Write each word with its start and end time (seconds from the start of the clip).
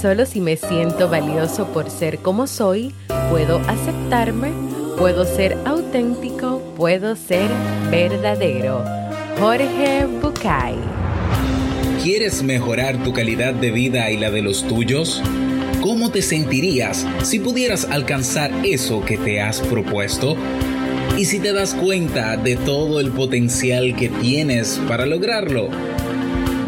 Solo 0.00 0.24
si 0.24 0.40
me 0.40 0.56
siento 0.56 1.10
valioso 1.10 1.66
por 1.74 1.90
ser 1.90 2.20
como 2.20 2.46
soy, 2.46 2.94
puedo 3.28 3.58
aceptarme, 3.68 4.50
puedo 4.96 5.26
ser 5.26 5.58
auténtico, 5.66 6.62
puedo 6.74 7.16
ser 7.16 7.50
verdadero. 7.90 8.82
Jorge 9.38 10.06
Bucay. 10.06 10.76
¿Quieres 12.02 12.42
mejorar 12.42 13.02
tu 13.04 13.12
calidad 13.12 13.52
de 13.52 13.72
vida 13.72 14.10
y 14.10 14.16
la 14.16 14.30
de 14.30 14.40
los 14.40 14.66
tuyos? 14.66 15.22
¿Cómo 15.82 16.10
te 16.10 16.22
sentirías 16.22 17.06
si 17.22 17.38
pudieras 17.38 17.84
alcanzar 17.84 18.50
eso 18.64 19.04
que 19.04 19.18
te 19.18 19.42
has 19.42 19.60
propuesto? 19.60 20.34
¿Y 21.18 21.26
si 21.26 21.40
te 21.40 21.52
das 21.52 21.74
cuenta 21.74 22.38
de 22.38 22.56
todo 22.56 23.00
el 23.00 23.10
potencial 23.10 23.94
que 23.96 24.08
tienes 24.08 24.80
para 24.88 25.04
lograrlo? 25.04 25.68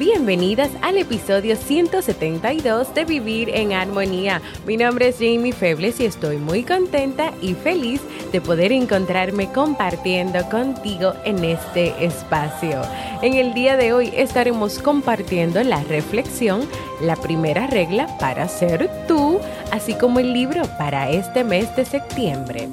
Bienvenidas 0.00 0.70
al 0.80 0.96
episodio 0.96 1.56
172 1.56 2.94
de 2.94 3.04
Vivir 3.04 3.50
en 3.50 3.74
Armonía. 3.74 4.40
Mi 4.66 4.78
nombre 4.78 5.08
es 5.08 5.16
Jamie 5.16 5.52
Febles 5.52 6.00
y 6.00 6.06
estoy 6.06 6.38
muy 6.38 6.62
contenta 6.62 7.34
y 7.42 7.52
feliz 7.52 8.00
de 8.32 8.40
poder 8.40 8.72
encontrarme 8.72 9.52
compartiendo 9.52 10.42
contigo 10.48 11.12
en 11.26 11.44
este 11.44 12.02
espacio. 12.02 12.80
En 13.20 13.34
el 13.34 13.52
día 13.52 13.76
de 13.76 13.92
hoy 13.92 14.10
estaremos 14.16 14.78
compartiendo 14.78 15.62
la 15.62 15.84
reflexión, 15.84 16.66
la 17.02 17.16
primera 17.16 17.66
regla 17.66 18.06
para 18.18 18.48
ser 18.48 18.90
tú, 19.06 19.38
así 19.70 19.92
como 19.92 20.18
el 20.18 20.32
libro 20.32 20.62
para 20.78 21.10
este 21.10 21.44
mes 21.44 21.76
de 21.76 21.84
septiembre. 21.84 22.70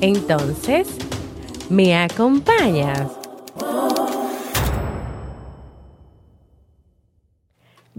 Entonces, 0.00 0.88
¿me 1.70 1.94
acompañas? 1.94 3.17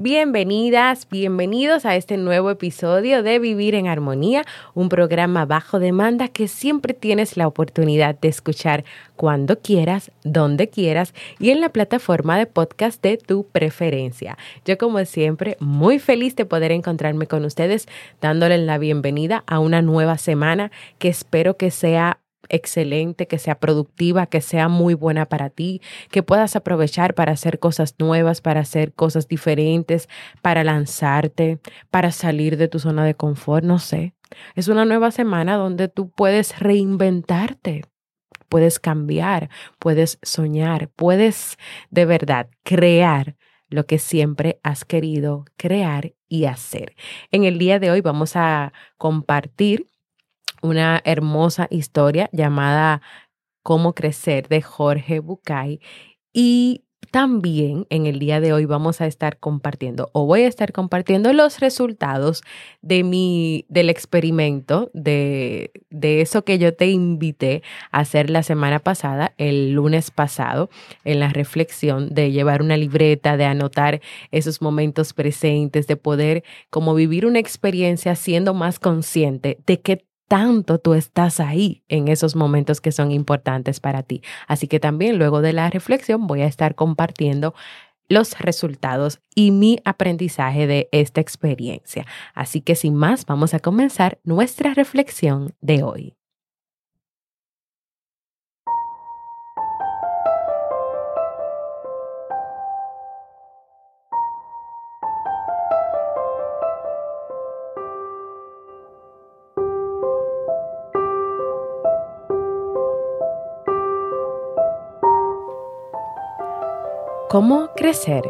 Bienvenidas, 0.01 1.09
bienvenidos 1.09 1.85
a 1.85 1.97
este 1.97 2.15
nuevo 2.15 2.49
episodio 2.49 3.21
de 3.21 3.37
Vivir 3.37 3.75
en 3.75 3.87
Armonía, 3.87 4.45
un 4.73 4.87
programa 4.87 5.45
bajo 5.45 5.77
demanda 5.77 6.29
que 6.29 6.47
siempre 6.47 6.93
tienes 6.93 7.35
la 7.35 7.47
oportunidad 7.47 8.17
de 8.17 8.29
escuchar 8.29 8.85
cuando 9.17 9.59
quieras, 9.59 10.09
donde 10.23 10.69
quieras 10.69 11.13
y 11.37 11.49
en 11.49 11.59
la 11.59 11.73
plataforma 11.73 12.37
de 12.37 12.45
podcast 12.45 13.03
de 13.03 13.17
tu 13.17 13.43
preferencia. 13.47 14.37
Yo 14.63 14.77
como 14.77 15.03
siempre 15.03 15.57
muy 15.59 15.99
feliz 15.99 16.33
de 16.37 16.45
poder 16.45 16.71
encontrarme 16.71 17.27
con 17.27 17.43
ustedes 17.43 17.85
dándoles 18.21 18.61
la 18.61 18.77
bienvenida 18.77 19.43
a 19.47 19.59
una 19.59 19.81
nueva 19.81 20.17
semana 20.17 20.71
que 20.97 21.09
espero 21.09 21.57
que 21.57 21.71
sea 21.71 22.19
excelente, 22.47 23.27
que 23.27 23.39
sea 23.39 23.59
productiva, 23.59 24.27
que 24.27 24.41
sea 24.41 24.69
muy 24.69 24.93
buena 24.93 25.25
para 25.25 25.49
ti, 25.49 25.81
que 26.11 26.23
puedas 26.23 26.55
aprovechar 26.55 27.13
para 27.13 27.33
hacer 27.33 27.59
cosas 27.59 27.95
nuevas, 27.99 28.41
para 28.41 28.61
hacer 28.61 28.93
cosas 28.93 29.27
diferentes, 29.27 30.07
para 30.41 30.63
lanzarte, 30.63 31.59
para 31.91 32.11
salir 32.11 32.57
de 32.57 32.67
tu 32.67 32.79
zona 32.79 33.03
de 33.05 33.15
confort, 33.15 33.65
no 33.65 33.79
sé. 33.79 34.13
Es 34.55 34.67
una 34.67 34.85
nueva 34.85 35.11
semana 35.11 35.55
donde 35.55 35.87
tú 35.87 36.11
puedes 36.11 36.59
reinventarte, 36.59 37.83
puedes 38.47 38.79
cambiar, 38.79 39.49
puedes 39.79 40.19
soñar, 40.21 40.89
puedes 40.89 41.57
de 41.89 42.05
verdad 42.05 42.49
crear 42.63 43.35
lo 43.69 43.85
que 43.85 43.99
siempre 43.99 44.59
has 44.63 44.83
querido 44.85 45.45
crear 45.55 46.13
y 46.27 46.45
hacer. 46.45 46.95
En 47.31 47.43
el 47.43 47.59
día 47.59 47.79
de 47.79 47.91
hoy 47.91 48.01
vamos 48.01 48.35
a 48.35 48.73
compartir 48.97 49.87
una 50.61 51.01
hermosa 51.03 51.67
historia 51.69 52.29
llamada 52.31 53.01
Cómo 53.63 53.93
crecer 53.93 54.47
de 54.47 54.61
Jorge 54.61 55.19
Bucay. 55.19 55.79
Y 56.33 56.85
también 57.11 57.87
en 57.89 58.05
el 58.05 58.19
día 58.19 58.39
de 58.39 58.53
hoy 58.53 58.65
vamos 58.65 59.01
a 59.01 59.07
estar 59.07 59.37
compartiendo 59.39 60.09
o 60.13 60.25
voy 60.25 60.41
a 60.43 60.47
estar 60.47 60.71
compartiendo 60.71 61.33
los 61.33 61.59
resultados 61.59 62.43
de 62.81 63.03
mi 63.03 63.65
del 63.67 63.89
experimento 63.89 64.91
de, 64.93 65.71
de 65.89 66.21
eso 66.21 66.43
que 66.43 66.59
yo 66.59 66.75
te 66.75 66.87
invité 66.87 67.63
a 67.91 67.99
hacer 67.99 68.29
la 68.29 68.43
semana 68.43 68.79
pasada, 68.79 69.33
el 69.37 69.71
lunes 69.71 70.11
pasado, 70.11 70.69
en 71.03 71.19
la 71.19 71.29
reflexión 71.29 72.13
de 72.13 72.31
llevar 72.31 72.61
una 72.61 72.77
libreta, 72.77 73.37
de 73.37 73.45
anotar 73.45 74.01
esos 74.31 74.61
momentos 74.61 75.13
presentes, 75.13 75.87
de 75.87 75.95
poder 75.95 76.43
como 76.69 76.93
vivir 76.93 77.25
una 77.25 77.39
experiencia 77.39 78.15
siendo 78.15 78.53
más 78.53 78.77
consciente 78.79 79.57
de 79.65 79.81
qué 79.81 80.05
tanto 80.29 80.79
tú 80.79 80.93
estás 80.93 81.41
ahí 81.41 81.83
en 81.89 82.07
esos 82.07 82.37
momentos 82.37 82.79
que 82.79 82.93
son 82.93 83.11
importantes 83.11 83.81
para 83.81 84.03
ti. 84.03 84.21
Así 84.47 84.67
que 84.67 84.79
también 84.79 85.17
luego 85.17 85.41
de 85.41 85.51
la 85.51 85.69
reflexión 85.69 86.27
voy 86.27 86.43
a 86.43 86.45
estar 86.45 86.75
compartiendo 86.75 87.53
los 88.07 88.39
resultados 88.39 89.19
y 89.35 89.51
mi 89.51 89.79
aprendizaje 89.85 90.67
de 90.67 90.87
esta 90.91 91.19
experiencia. 91.19 92.05
Así 92.33 92.61
que 92.61 92.75
sin 92.75 92.95
más, 92.95 93.25
vamos 93.25 93.53
a 93.53 93.59
comenzar 93.59 94.19
nuestra 94.23 94.73
reflexión 94.73 95.55
de 95.61 95.83
hoy. 95.83 96.18
¿Cómo 117.29 117.69
crecer? 117.75 118.23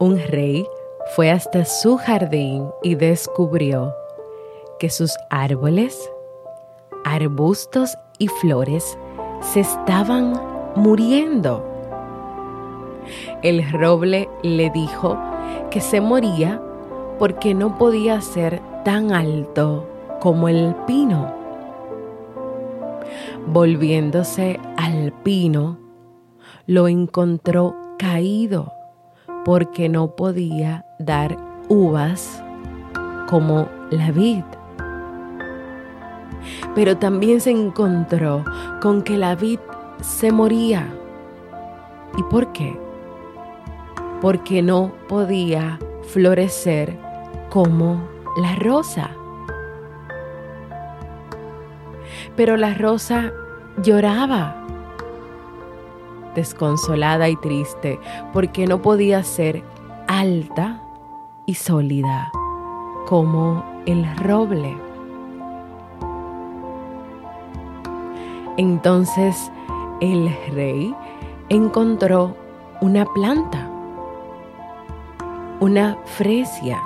Un 0.00 0.18
rey 0.18 0.66
fue 1.14 1.30
hasta 1.30 1.64
su 1.64 1.96
jardín 1.96 2.68
y 2.82 2.96
descubrió 2.96 3.94
que 4.80 4.90
sus 4.90 5.16
árboles, 5.30 6.10
arbustos 7.04 7.96
y 8.18 8.26
flores 8.26 8.98
se 9.40 9.60
estaban 9.60 10.32
muriendo. 10.74 11.64
El 13.44 13.70
roble 13.70 14.28
le 14.42 14.68
dijo 14.70 15.16
que 15.70 15.80
se 15.80 16.00
moría 16.00 16.60
porque 17.20 17.54
no 17.54 17.78
podía 17.78 18.20
ser 18.20 18.60
tan 18.84 19.12
alto 19.12 19.86
como 20.18 20.48
el 20.48 20.74
pino. 20.88 21.32
Volviéndose 23.46 24.58
al 24.76 25.12
pino, 25.22 25.89
lo 26.70 26.86
encontró 26.86 27.74
caído 27.98 28.72
porque 29.44 29.88
no 29.88 30.14
podía 30.14 30.86
dar 31.00 31.36
uvas 31.68 32.40
como 33.28 33.68
la 33.90 34.12
vid. 34.12 34.44
Pero 36.76 36.96
también 36.96 37.40
se 37.40 37.50
encontró 37.50 38.44
con 38.80 39.02
que 39.02 39.16
la 39.16 39.34
vid 39.34 39.58
se 40.00 40.30
moría. 40.30 40.86
¿Y 42.16 42.22
por 42.30 42.52
qué? 42.52 42.78
Porque 44.20 44.62
no 44.62 44.92
podía 45.08 45.76
florecer 46.04 46.96
como 47.48 48.00
la 48.40 48.54
rosa. 48.54 49.10
Pero 52.36 52.56
la 52.56 52.74
rosa 52.74 53.32
lloraba 53.82 54.60
desconsolada 56.34 57.28
y 57.28 57.36
triste 57.36 57.98
porque 58.32 58.66
no 58.66 58.82
podía 58.82 59.22
ser 59.22 59.62
alta 60.06 60.82
y 61.46 61.54
sólida 61.54 62.30
como 63.06 63.64
el 63.86 64.06
roble. 64.18 64.76
Entonces 68.56 69.50
el 70.00 70.34
rey 70.52 70.94
encontró 71.48 72.36
una 72.80 73.04
planta, 73.06 73.70
una 75.60 75.98
fresia, 76.04 76.80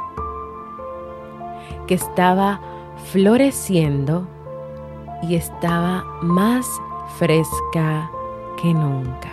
que 1.86 1.94
estaba 1.94 2.60
floreciendo 3.12 4.26
y 5.22 5.34
estaba 5.34 6.04
más 6.22 6.66
fresca 7.18 8.10
que 8.60 8.72
nunca. 8.74 9.32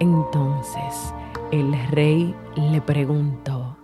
Entonces 0.00 1.14
el 1.50 1.74
rey 1.90 2.34
le 2.56 2.80
preguntó, 2.80 3.76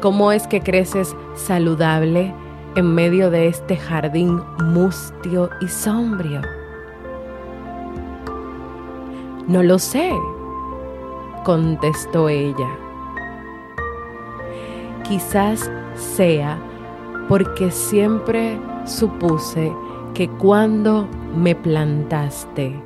¿cómo 0.00 0.32
es 0.32 0.46
que 0.46 0.60
creces 0.60 1.14
saludable 1.34 2.34
en 2.74 2.94
medio 2.94 3.30
de 3.30 3.48
este 3.48 3.76
jardín 3.76 4.42
mustio 4.64 5.50
y 5.60 5.68
sombrío? 5.68 6.40
No 9.46 9.62
lo 9.62 9.78
sé, 9.78 10.12
contestó 11.44 12.28
ella. 12.28 12.68
Quizás 15.02 15.70
sea 15.94 16.58
porque 17.28 17.70
siempre 17.70 18.58
supuse 18.84 19.72
que 20.14 20.28
cuando 20.28 21.08
me 21.34 21.54
plantaste 21.54 22.78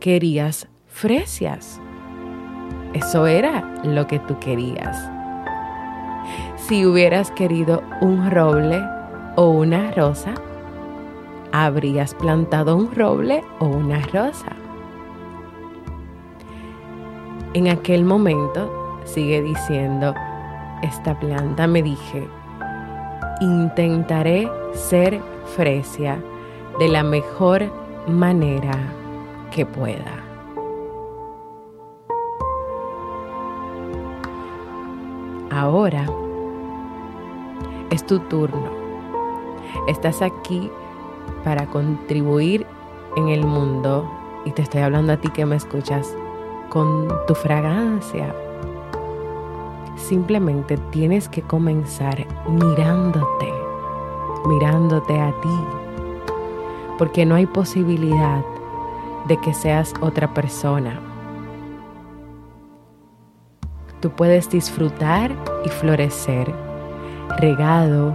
querías 0.00 0.68
fresias. 0.86 1.80
Eso 2.92 3.26
era 3.26 3.80
lo 3.84 4.06
que 4.08 4.18
tú 4.18 4.38
querías. 4.40 5.08
Si 6.56 6.84
hubieras 6.84 7.30
querido 7.30 7.82
un 8.00 8.30
roble 8.30 8.82
o 9.36 9.50
una 9.50 9.92
rosa, 9.92 10.34
habrías 11.52 12.14
plantado 12.14 12.76
un 12.76 12.92
roble 12.92 13.44
o 13.60 13.66
una 13.66 14.00
rosa. 14.06 14.56
En 17.54 17.68
aquel 17.68 18.04
momento, 18.04 18.98
sigue 19.04 19.40
diciendo, 19.40 20.14
esta 20.82 21.18
planta 21.18 21.66
me 21.68 21.82
dije, 21.82 22.28
intentaré 23.40 24.48
ser 24.72 25.20
fresia 25.54 26.20
de 26.78 26.88
la 26.88 27.02
mejor 27.02 27.70
manera 28.06 28.72
que 29.50 29.66
pueda. 29.66 30.24
Ahora 35.50 36.06
es 37.90 38.06
tu 38.06 38.20
turno. 38.20 38.70
Estás 39.88 40.22
aquí 40.22 40.70
para 41.44 41.66
contribuir 41.66 42.66
en 43.16 43.28
el 43.28 43.44
mundo 43.44 44.08
y 44.44 44.52
te 44.52 44.62
estoy 44.62 44.82
hablando 44.82 45.12
a 45.12 45.16
ti 45.16 45.28
que 45.30 45.44
me 45.44 45.56
escuchas 45.56 46.16
con 46.68 47.08
tu 47.26 47.34
fragancia. 47.34 48.34
Simplemente 49.96 50.76
tienes 50.90 51.28
que 51.28 51.42
comenzar 51.42 52.26
mirándote, 52.48 53.52
mirándote 54.46 55.20
a 55.20 55.32
ti, 55.40 55.58
porque 57.00 57.24
no 57.24 57.34
hay 57.34 57.46
posibilidad 57.46 58.44
de 59.26 59.38
que 59.38 59.54
seas 59.54 59.94
otra 60.02 60.34
persona. 60.34 61.00
Tú 64.00 64.10
puedes 64.10 64.50
disfrutar 64.50 65.32
y 65.64 65.70
florecer 65.70 66.54
regado 67.38 68.14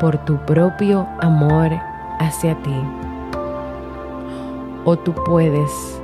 por 0.00 0.16
tu 0.24 0.38
propio 0.46 1.06
amor 1.20 1.72
hacia 2.20 2.54
ti. 2.62 2.80
O 4.86 4.96
tú 4.96 5.12
puedes 5.12 6.00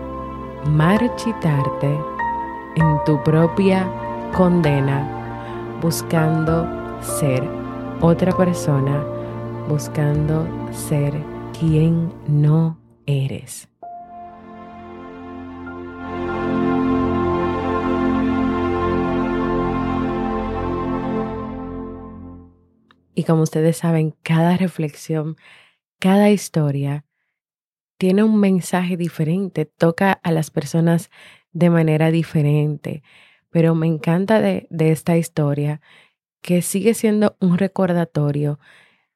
marchitarte 0.66 1.98
en 2.76 3.04
tu 3.06 3.22
propia 3.22 3.90
condena 4.36 5.02
buscando 5.80 6.68
ser 7.00 7.42
otra 8.02 8.32
persona, 8.36 9.02
buscando 9.66 10.46
ser 10.72 11.37
quien 11.58 12.12
no 12.28 12.78
eres. 13.06 13.68
Y 23.14 23.24
como 23.24 23.42
ustedes 23.42 23.78
saben, 23.78 24.14
cada 24.22 24.56
reflexión, 24.56 25.36
cada 25.98 26.30
historia 26.30 27.04
tiene 27.96 28.22
un 28.22 28.38
mensaje 28.38 28.96
diferente, 28.96 29.64
toca 29.64 30.12
a 30.12 30.30
las 30.30 30.52
personas 30.52 31.10
de 31.50 31.70
manera 31.70 32.12
diferente. 32.12 33.02
Pero 33.50 33.74
me 33.74 33.88
encanta 33.88 34.40
de, 34.40 34.68
de 34.70 34.92
esta 34.92 35.16
historia 35.16 35.80
que 36.40 36.62
sigue 36.62 36.94
siendo 36.94 37.36
un 37.40 37.58
recordatorio 37.58 38.60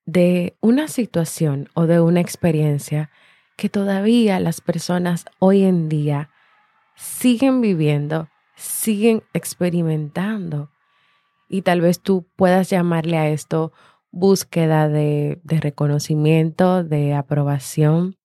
de 0.05 0.57
una 0.61 0.89
situación 0.89 1.69
o 1.75 1.87
de 1.87 2.01
una 2.01 2.21
experiencia 2.21 3.11
que 3.57 3.69
todavía 3.69 4.41
las 4.41 4.61
personas 4.61 5.27
hoy 5.39 5.65
en 5.65 5.89
día 5.89 6.31
siguen 6.97 7.61
viviendo, 7.61 8.29
siguen 8.57 9.23
experimentando. 9.33 10.71
Y 11.49 11.63
tal 11.63 11.81
vez 11.81 12.01
tú 12.01 12.27
puedas 12.37 12.71
llamarle 12.71 13.19
a 13.19 13.29
esto 13.29 13.73
búsqueda 14.11 14.89
de, 14.89 15.41
reconocimiento, 15.45 16.85
de 16.85 17.15
aprobación. 17.15 18.17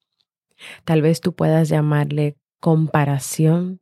Tal 0.83 1.01
vez 1.01 1.21
tú 1.21 1.33
puedas 1.33 1.69
llamarle 1.69 2.38
comparación. 2.59 3.81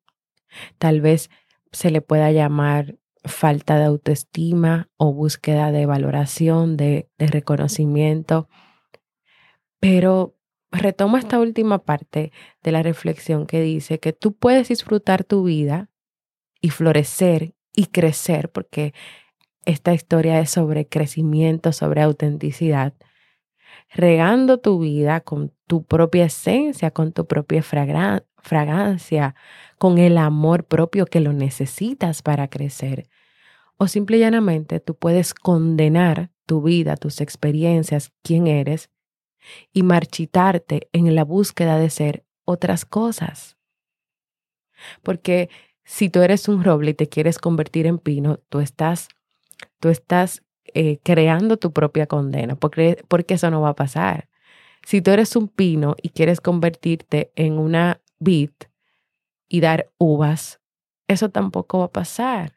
Tal 0.78 1.02
vez 1.02 1.30
se 1.72 1.92
le 1.92 2.02
pueda 2.02 2.32
llamar 2.32 2.98
falta 3.26 3.78
de 3.78 3.86
autoestima 3.86 4.90
o 4.98 5.14
búsqueda 5.14 5.72
de 5.72 5.86
valoración, 5.86 6.78
de, 6.78 7.10
de 7.18 7.28
reconocimiento. 7.28 8.48
Pero 9.80 10.36
retomo 10.72 11.18
esta 11.18 11.40
última 11.40 11.80
parte 11.80 12.32
de 12.64 12.72
la 12.72 12.84
reflexión 12.84 13.46
que 13.46 13.62
dice 13.62 14.00
que 14.00 14.14
tú 14.14 14.34
puedes 14.34 14.70
disfrutar 14.70 15.24
tu 15.24 15.44
vida 15.44 15.90
y 16.62 16.70
florecer 16.70 17.56
y 17.74 17.88
crecer, 17.88 18.50
porque 18.50 18.94
esta 19.66 19.94
historia 19.94 20.40
es 20.40 20.52
sobre 20.52 20.88
crecimiento, 20.88 21.72
sobre 21.74 22.02
autenticidad, 22.02 22.94
regando 23.94 24.60
tu 24.60 24.80
vida 24.80 25.22
con 25.22 25.54
tu 25.68 25.84
propia 25.84 26.26
esencia, 26.26 26.92
con 26.92 27.12
tu 27.12 27.26
propia 27.28 27.64
fragancia, 27.64 29.36
con 29.78 29.98
el 29.98 30.18
amor 30.18 30.66
propio 30.66 31.06
que 31.06 31.20
lo 31.20 31.34
necesitas 31.34 32.22
para 32.22 32.48
crecer. 32.48 33.10
O 33.78 33.88
simple 33.88 34.18
y 34.18 34.20
llanamente 34.22 34.80
tú 34.80 34.96
puedes 34.96 35.34
condenar 35.34 36.32
tu 36.46 36.62
vida, 36.62 36.96
tus 36.96 37.22
experiencias, 37.22 38.12
quién 38.22 38.48
eres, 38.48 38.90
y 39.74 39.84
marchitarte 39.84 40.90
en 40.92 41.14
la 41.14 41.24
búsqueda 41.24 41.78
de 41.78 41.90
ser 41.90 42.26
otras 42.46 42.86
cosas. 42.86 43.58
Porque 45.04 45.50
si 45.84 46.10
tú 46.10 46.22
eres 46.22 46.48
un 46.48 46.64
roble 46.64 46.92
y 46.92 46.94
te 46.94 47.10
quieres 47.10 47.38
convertir 47.38 47.86
en 47.86 48.00
pino, 48.00 48.40
tú 48.50 48.60
estás 48.60 49.10
tú 49.80 49.90
estás 49.90 50.44
eh, 50.74 51.00
creando 51.04 51.58
tu 51.58 51.72
propia 51.72 52.08
condena, 52.08 52.56
porque, 52.56 53.04
porque 53.08 53.36
eso 53.36 53.50
no 53.52 53.62
va 53.62 53.70
a 53.70 53.76
pasar. 53.76 54.30
Si 54.86 55.02
tú 55.02 55.12
eres 55.12 55.36
un 55.36 55.48
pino 55.48 55.96
y 56.02 56.10
quieres 56.10 56.42
convertirte 56.42 57.32
en 57.36 57.58
una 57.58 58.02
vid 58.20 58.52
y 59.48 59.62
dar 59.62 59.92
uvas, 59.98 60.60
eso 61.08 61.30
tampoco 61.30 61.80
va 61.80 61.86
a 61.86 61.92
pasar. 61.92 62.55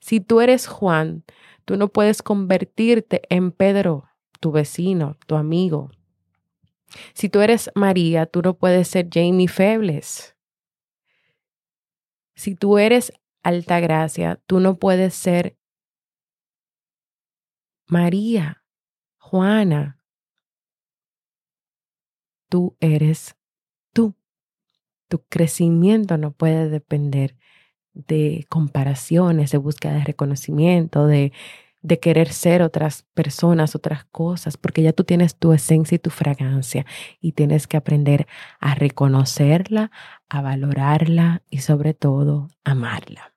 Si 0.00 0.20
tú 0.20 0.40
eres 0.40 0.66
Juan, 0.66 1.24
tú 1.64 1.76
no 1.76 1.88
puedes 1.88 2.22
convertirte 2.22 3.22
en 3.28 3.52
Pedro, 3.52 4.04
tu 4.40 4.52
vecino, 4.52 5.16
tu 5.26 5.36
amigo. 5.36 5.90
Si 7.14 7.28
tú 7.28 7.40
eres 7.40 7.70
María, 7.74 8.26
tú 8.26 8.42
no 8.42 8.54
puedes 8.54 8.88
ser 8.88 9.08
Jamie 9.12 9.48
Febles. 9.48 10.36
Si 12.36 12.54
tú 12.54 12.78
eres 12.78 13.12
alta 13.42 13.80
gracia, 13.80 14.40
tú 14.46 14.60
no 14.60 14.78
puedes 14.78 15.14
ser 15.14 15.56
María, 17.86 18.64
Juana. 19.18 20.00
Tú 22.48 22.76
eres 22.80 23.36
tú. 23.92 24.14
Tu 25.08 25.22
crecimiento 25.28 26.16
no 26.18 26.32
puede 26.32 26.68
depender 26.68 27.36
de 27.94 28.46
comparaciones, 28.48 29.50
de 29.50 29.58
búsqueda 29.58 29.94
de 29.94 30.04
reconocimiento, 30.04 31.06
de 31.06 31.32
de 31.84 32.00
querer 32.00 32.32
ser 32.32 32.62
otras 32.62 33.04
personas, 33.12 33.74
otras 33.76 34.06
cosas, 34.06 34.56
porque 34.56 34.80
ya 34.80 34.94
tú 34.94 35.04
tienes 35.04 35.36
tu 35.36 35.52
esencia 35.52 35.96
y 35.96 35.98
tu 35.98 36.08
fragancia 36.08 36.86
y 37.20 37.32
tienes 37.32 37.66
que 37.66 37.76
aprender 37.76 38.26
a 38.58 38.74
reconocerla, 38.74 39.90
a 40.30 40.40
valorarla 40.40 41.42
y 41.50 41.58
sobre 41.58 41.92
todo 41.92 42.48
amarla. 42.64 43.34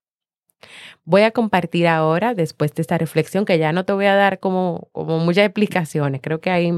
Voy 1.04 1.24
a 1.24 1.32
compartir 1.32 1.90
ahora, 1.90 2.36
después 2.36 2.74
de 2.74 2.82
esta 2.82 2.98
reflexión, 2.98 3.44
que 3.44 3.60
ya 3.60 3.74
no 3.74 3.84
te 3.84 3.92
voy 3.92 4.06
a 4.06 4.16
dar 4.16 4.40
como, 4.40 4.88
como 4.94 5.20
muchas 5.20 5.44
explicaciones, 5.44 6.22
creo 6.24 6.40
que 6.40 6.50
ahí 6.50 6.72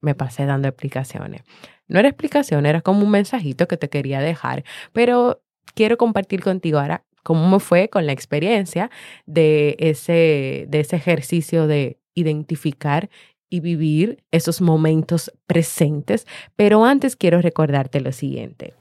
me 0.00 0.14
pasé 0.14 0.46
dando 0.46 0.68
explicaciones. 0.68 1.42
No 1.88 1.98
era 1.98 2.08
explicación, 2.08 2.66
era 2.66 2.82
como 2.82 3.02
un 3.02 3.10
mensajito 3.10 3.66
que 3.66 3.76
te 3.76 3.88
quería 3.88 4.20
dejar, 4.20 4.62
pero 4.92 5.42
quiero 5.74 5.96
compartir 5.96 6.40
contigo 6.40 6.78
ahora 6.78 7.02
cómo 7.26 7.48
me 7.48 7.58
fue 7.58 7.88
con 7.88 8.06
la 8.06 8.12
experiencia 8.12 8.88
de 9.26 9.74
ese, 9.80 10.66
de 10.68 10.78
ese 10.78 10.94
ejercicio 10.94 11.66
de 11.66 11.98
identificar 12.14 13.10
y 13.50 13.58
vivir 13.58 14.22
esos 14.30 14.60
momentos 14.60 15.32
presentes. 15.48 16.24
Pero 16.54 16.84
antes 16.84 17.16
quiero 17.16 17.42
recordarte 17.42 18.00
lo 18.00 18.12
siguiente. 18.12 18.74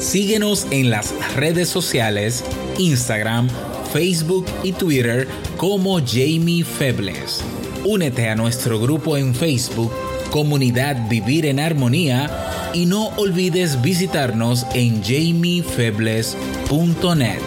Síguenos 0.00 0.66
en 0.72 0.90
las 0.90 1.14
redes 1.36 1.68
sociales, 1.68 2.44
Instagram, 2.76 3.48
Facebook 3.92 4.46
y 4.64 4.72
Twitter 4.72 5.28
como 5.56 6.00
Jamie 6.00 6.64
Febles. 6.64 7.44
Únete 7.86 8.30
a 8.30 8.34
nuestro 8.34 8.80
grupo 8.80 9.18
en 9.18 9.34
Facebook, 9.34 9.92
Comunidad 10.30 11.06
Vivir 11.10 11.44
en 11.44 11.60
Armonía, 11.60 12.30
y 12.72 12.86
no 12.86 13.08
olvides 13.18 13.82
visitarnos 13.82 14.64
en 14.72 15.04
jamiefebles.net. 15.04 17.40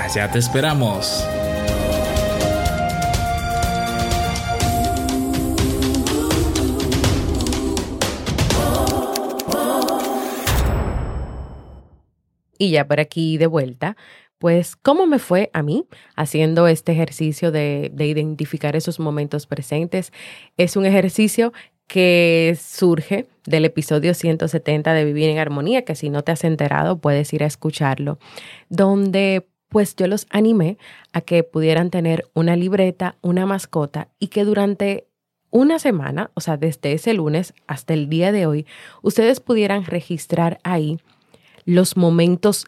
Allá 0.00 0.32
te 0.32 0.38
esperamos. 0.38 1.26
Y 12.56 12.70
ya 12.70 12.88
por 12.88 12.98
aquí 12.98 13.36
de 13.36 13.46
vuelta, 13.46 13.98
pues, 14.38 14.76
¿cómo 14.76 15.06
me 15.06 15.18
fue 15.18 15.50
a 15.52 15.62
mí 15.62 15.86
haciendo 16.16 16.66
este 16.68 16.92
ejercicio 16.92 17.50
de, 17.50 17.90
de 17.94 18.06
identificar 18.06 18.76
esos 18.76 19.00
momentos 19.00 19.46
presentes? 19.46 20.12
Es 20.56 20.76
un 20.76 20.86
ejercicio 20.86 21.52
que 21.86 22.56
surge 22.60 23.26
del 23.46 23.64
episodio 23.64 24.14
170 24.14 24.94
de 24.94 25.04
Vivir 25.04 25.28
en 25.28 25.38
Armonía, 25.38 25.84
que 25.84 25.94
si 25.94 26.10
no 26.10 26.22
te 26.22 26.32
has 26.32 26.44
enterado 26.44 26.98
puedes 26.98 27.32
ir 27.32 27.44
a 27.44 27.46
escucharlo, 27.46 28.18
donde 28.68 29.46
pues 29.68 29.96
yo 29.96 30.06
los 30.06 30.26
animé 30.30 30.78
a 31.12 31.20
que 31.20 31.42
pudieran 31.42 31.90
tener 31.90 32.30
una 32.32 32.56
libreta, 32.56 33.16
una 33.22 33.44
mascota 33.44 34.08
y 34.18 34.28
que 34.28 34.44
durante 34.44 35.08
una 35.50 35.78
semana, 35.78 36.30
o 36.34 36.40
sea, 36.40 36.56
desde 36.56 36.92
ese 36.92 37.14
lunes 37.14 37.54
hasta 37.66 37.94
el 37.94 38.08
día 38.08 38.32
de 38.32 38.46
hoy, 38.46 38.66
ustedes 39.02 39.40
pudieran 39.40 39.84
registrar 39.84 40.58
ahí 40.64 40.98
los 41.64 41.96
momentos 41.96 42.66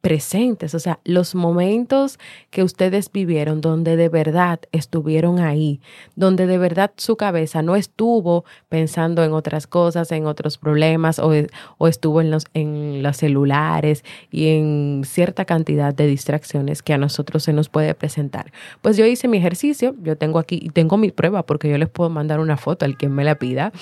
presentes, 0.00 0.74
o 0.74 0.78
sea, 0.78 1.00
los 1.04 1.34
momentos 1.34 2.18
que 2.50 2.62
ustedes 2.62 3.10
vivieron 3.10 3.60
donde 3.60 3.96
de 3.96 4.08
verdad 4.08 4.60
estuvieron 4.70 5.40
ahí, 5.40 5.80
donde 6.14 6.46
de 6.46 6.58
verdad 6.58 6.92
su 6.96 7.16
cabeza 7.16 7.62
no 7.62 7.74
estuvo 7.74 8.44
pensando 8.68 9.24
en 9.24 9.32
otras 9.32 9.66
cosas, 9.66 10.12
en 10.12 10.26
otros 10.26 10.58
problemas 10.58 11.18
o, 11.18 11.32
o 11.78 11.88
estuvo 11.88 12.20
en 12.20 12.30
los, 12.30 12.44
en 12.54 13.02
los 13.02 13.16
celulares 13.16 14.04
y 14.30 14.48
en 14.48 15.02
cierta 15.04 15.44
cantidad 15.44 15.94
de 15.94 16.06
distracciones 16.06 16.82
que 16.82 16.92
a 16.92 16.98
nosotros 16.98 17.42
se 17.42 17.52
nos 17.52 17.68
puede 17.68 17.94
presentar. 17.94 18.52
Pues 18.82 18.96
yo 18.96 19.06
hice 19.06 19.26
mi 19.26 19.38
ejercicio, 19.38 19.94
yo 20.02 20.16
tengo 20.16 20.38
aquí 20.38 20.60
y 20.62 20.70
tengo 20.70 20.96
mi 20.96 21.10
prueba 21.10 21.44
porque 21.44 21.68
yo 21.68 21.78
les 21.78 21.88
puedo 21.88 22.10
mandar 22.10 22.40
una 22.40 22.56
foto 22.56 22.84
al 22.84 22.96
quien 22.96 23.12
me 23.12 23.24
la 23.24 23.36
pida. 23.36 23.72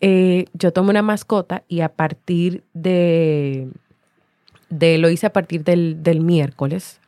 Eh, 0.00 0.46
yo 0.52 0.72
tomo 0.72 0.90
una 0.90 1.02
mascota 1.02 1.62
y 1.68 1.80
a 1.80 1.88
partir 1.88 2.64
de 2.74 3.68
de 4.68 4.98
lo 4.98 5.10
hice 5.10 5.26
a 5.26 5.32
partir 5.32 5.64
del, 5.64 6.02
del 6.02 6.20
miércoles, 6.20 7.00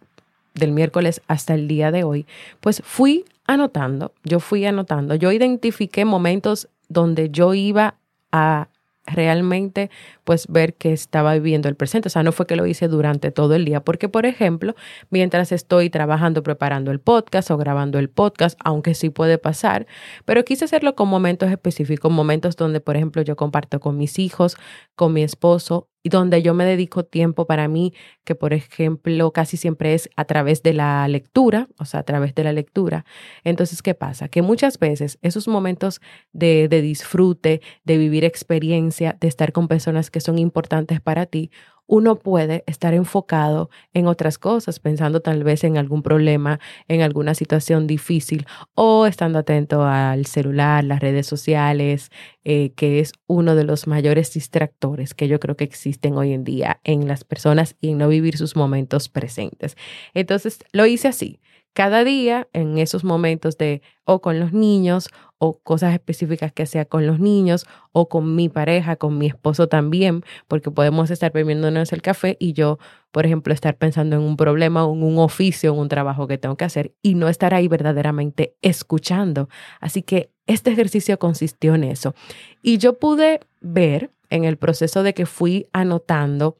del 0.54 0.72
miércoles 0.72 1.22
hasta 1.28 1.54
el 1.54 1.68
día 1.68 1.90
de 1.90 2.04
hoy, 2.04 2.26
pues 2.60 2.82
fui 2.84 3.24
anotando, 3.46 4.12
yo 4.24 4.40
fui 4.40 4.64
anotando, 4.64 5.14
yo 5.14 5.32
identifiqué 5.32 6.04
momentos 6.04 6.68
donde 6.88 7.30
yo 7.30 7.54
iba 7.54 7.96
a 8.32 8.68
realmente 9.08 9.90
pues 10.24 10.46
ver 10.48 10.74
que 10.74 10.92
estaba 10.92 11.34
viviendo 11.34 11.68
el 11.68 11.74
presente. 11.74 12.08
O 12.08 12.10
sea, 12.10 12.22
no 12.22 12.32
fue 12.32 12.46
que 12.46 12.56
lo 12.56 12.66
hice 12.66 12.88
durante 12.88 13.30
todo 13.30 13.54
el 13.54 13.64
día, 13.64 13.80
porque 13.80 14.08
por 14.08 14.26
ejemplo, 14.26 14.74
mientras 15.10 15.52
estoy 15.52 15.90
trabajando, 15.90 16.42
preparando 16.42 16.90
el 16.90 17.00
podcast 17.00 17.50
o 17.50 17.56
grabando 17.56 17.98
el 17.98 18.08
podcast, 18.08 18.58
aunque 18.64 18.94
sí 18.94 19.10
puede 19.10 19.38
pasar, 19.38 19.86
pero 20.24 20.44
quise 20.44 20.64
hacerlo 20.64 20.94
con 20.94 21.08
momentos 21.08 21.50
específicos, 21.50 22.12
momentos 22.12 22.56
donde 22.56 22.80
por 22.80 22.96
ejemplo 22.96 23.22
yo 23.22 23.36
comparto 23.36 23.80
con 23.80 23.96
mis 23.96 24.18
hijos, 24.18 24.56
con 24.94 25.12
mi 25.12 25.22
esposo 25.22 25.88
y 26.02 26.08
donde 26.10 26.42
yo 26.42 26.54
me 26.54 26.64
dedico 26.64 27.04
tiempo 27.04 27.46
para 27.46 27.68
mí, 27.68 27.92
que 28.24 28.34
por 28.34 28.52
ejemplo 28.52 29.32
casi 29.32 29.56
siempre 29.56 29.94
es 29.94 30.08
a 30.16 30.24
través 30.24 30.62
de 30.62 30.74
la 30.74 31.06
lectura, 31.08 31.68
o 31.78 31.84
sea, 31.84 32.00
a 32.00 32.02
través 32.04 32.34
de 32.34 32.44
la 32.44 32.52
lectura. 32.52 33.04
Entonces, 33.44 33.82
¿qué 33.82 33.94
pasa? 33.94 34.28
Que 34.28 34.42
muchas 34.42 34.78
veces 34.78 35.18
esos 35.22 35.48
momentos 35.48 36.00
de, 36.32 36.68
de 36.68 36.82
disfrute, 36.82 37.60
de 37.84 37.98
vivir 37.98 38.24
experiencia, 38.24 39.16
de 39.20 39.28
estar 39.28 39.52
con 39.52 39.68
personas 39.68 40.10
que 40.10 40.20
son 40.20 40.38
importantes 40.38 41.00
para 41.00 41.26
ti, 41.26 41.50
uno 41.88 42.16
puede 42.16 42.62
estar 42.66 42.94
enfocado 42.94 43.70
en 43.94 44.06
otras 44.06 44.38
cosas, 44.38 44.78
pensando 44.78 45.20
tal 45.20 45.42
vez 45.42 45.64
en 45.64 45.78
algún 45.78 46.02
problema, 46.02 46.60
en 46.86 47.00
alguna 47.00 47.34
situación 47.34 47.86
difícil 47.86 48.46
o 48.74 49.06
estando 49.06 49.40
atento 49.40 49.82
al 49.82 50.26
celular, 50.26 50.84
las 50.84 51.00
redes 51.00 51.26
sociales, 51.26 52.10
eh, 52.44 52.72
que 52.76 53.00
es 53.00 53.12
uno 53.26 53.56
de 53.56 53.64
los 53.64 53.86
mayores 53.86 54.32
distractores 54.32 55.14
que 55.14 55.26
yo 55.28 55.40
creo 55.40 55.56
que 55.56 55.64
existen 55.64 56.16
hoy 56.16 56.32
en 56.32 56.44
día 56.44 56.80
en 56.84 57.08
las 57.08 57.24
personas 57.24 57.74
y 57.80 57.90
en 57.90 57.98
no 57.98 58.08
vivir 58.08 58.36
sus 58.36 58.54
momentos 58.54 59.08
presentes. 59.08 59.76
Entonces 60.14 60.60
lo 60.72 60.86
hice 60.86 61.08
así 61.08 61.40
cada 61.78 62.02
día 62.02 62.48
en 62.52 62.78
esos 62.78 63.04
momentos 63.04 63.56
de 63.56 63.82
o 64.04 64.20
con 64.20 64.40
los 64.40 64.52
niños 64.52 65.10
o 65.38 65.58
cosas 65.58 65.94
específicas 65.94 66.52
que 66.52 66.66
sea 66.66 66.84
con 66.84 67.06
los 67.06 67.20
niños 67.20 67.66
o 67.92 68.08
con 68.08 68.34
mi 68.34 68.48
pareja, 68.48 68.96
con 68.96 69.18
mi 69.18 69.26
esposo 69.26 69.68
también, 69.68 70.24
porque 70.48 70.70
podemos 70.70 71.10
estar 71.10 71.32
bebiéndonos 71.32 71.92
el 71.92 72.02
café 72.02 72.36
y 72.40 72.52
yo, 72.52 72.78
por 73.12 73.24
ejemplo, 73.24 73.54
estar 73.54 73.76
pensando 73.76 74.16
en 74.16 74.22
un 74.22 74.36
problema 74.36 74.82
en 74.82 75.02
un 75.02 75.18
oficio, 75.18 75.72
en 75.72 75.78
un 75.78 75.88
trabajo 75.88 76.26
que 76.26 76.38
tengo 76.38 76.56
que 76.56 76.64
hacer 76.64 76.92
y 77.02 77.14
no 77.14 77.28
estar 77.28 77.54
ahí 77.54 77.68
verdaderamente 77.68 78.56
escuchando. 78.62 79.48
Así 79.80 80.02
que 80.02 80.30
este 80.46 80.70
ejercicio 80.70 81.18
consistió 81.18 81.74
en 81.74 81.84
eso. 81.84 82.14
Y 82.62 82.78
yo 82.78 82.98
pude 82.98 83.40
ver 83.60 84.10
en 84.30 84.44
el 84.44 84.56
proceso 84.56 85.02
de 85.02 85.14
que 85.14 85.26
fui 85.26 85.68
anotando 85.72 86.58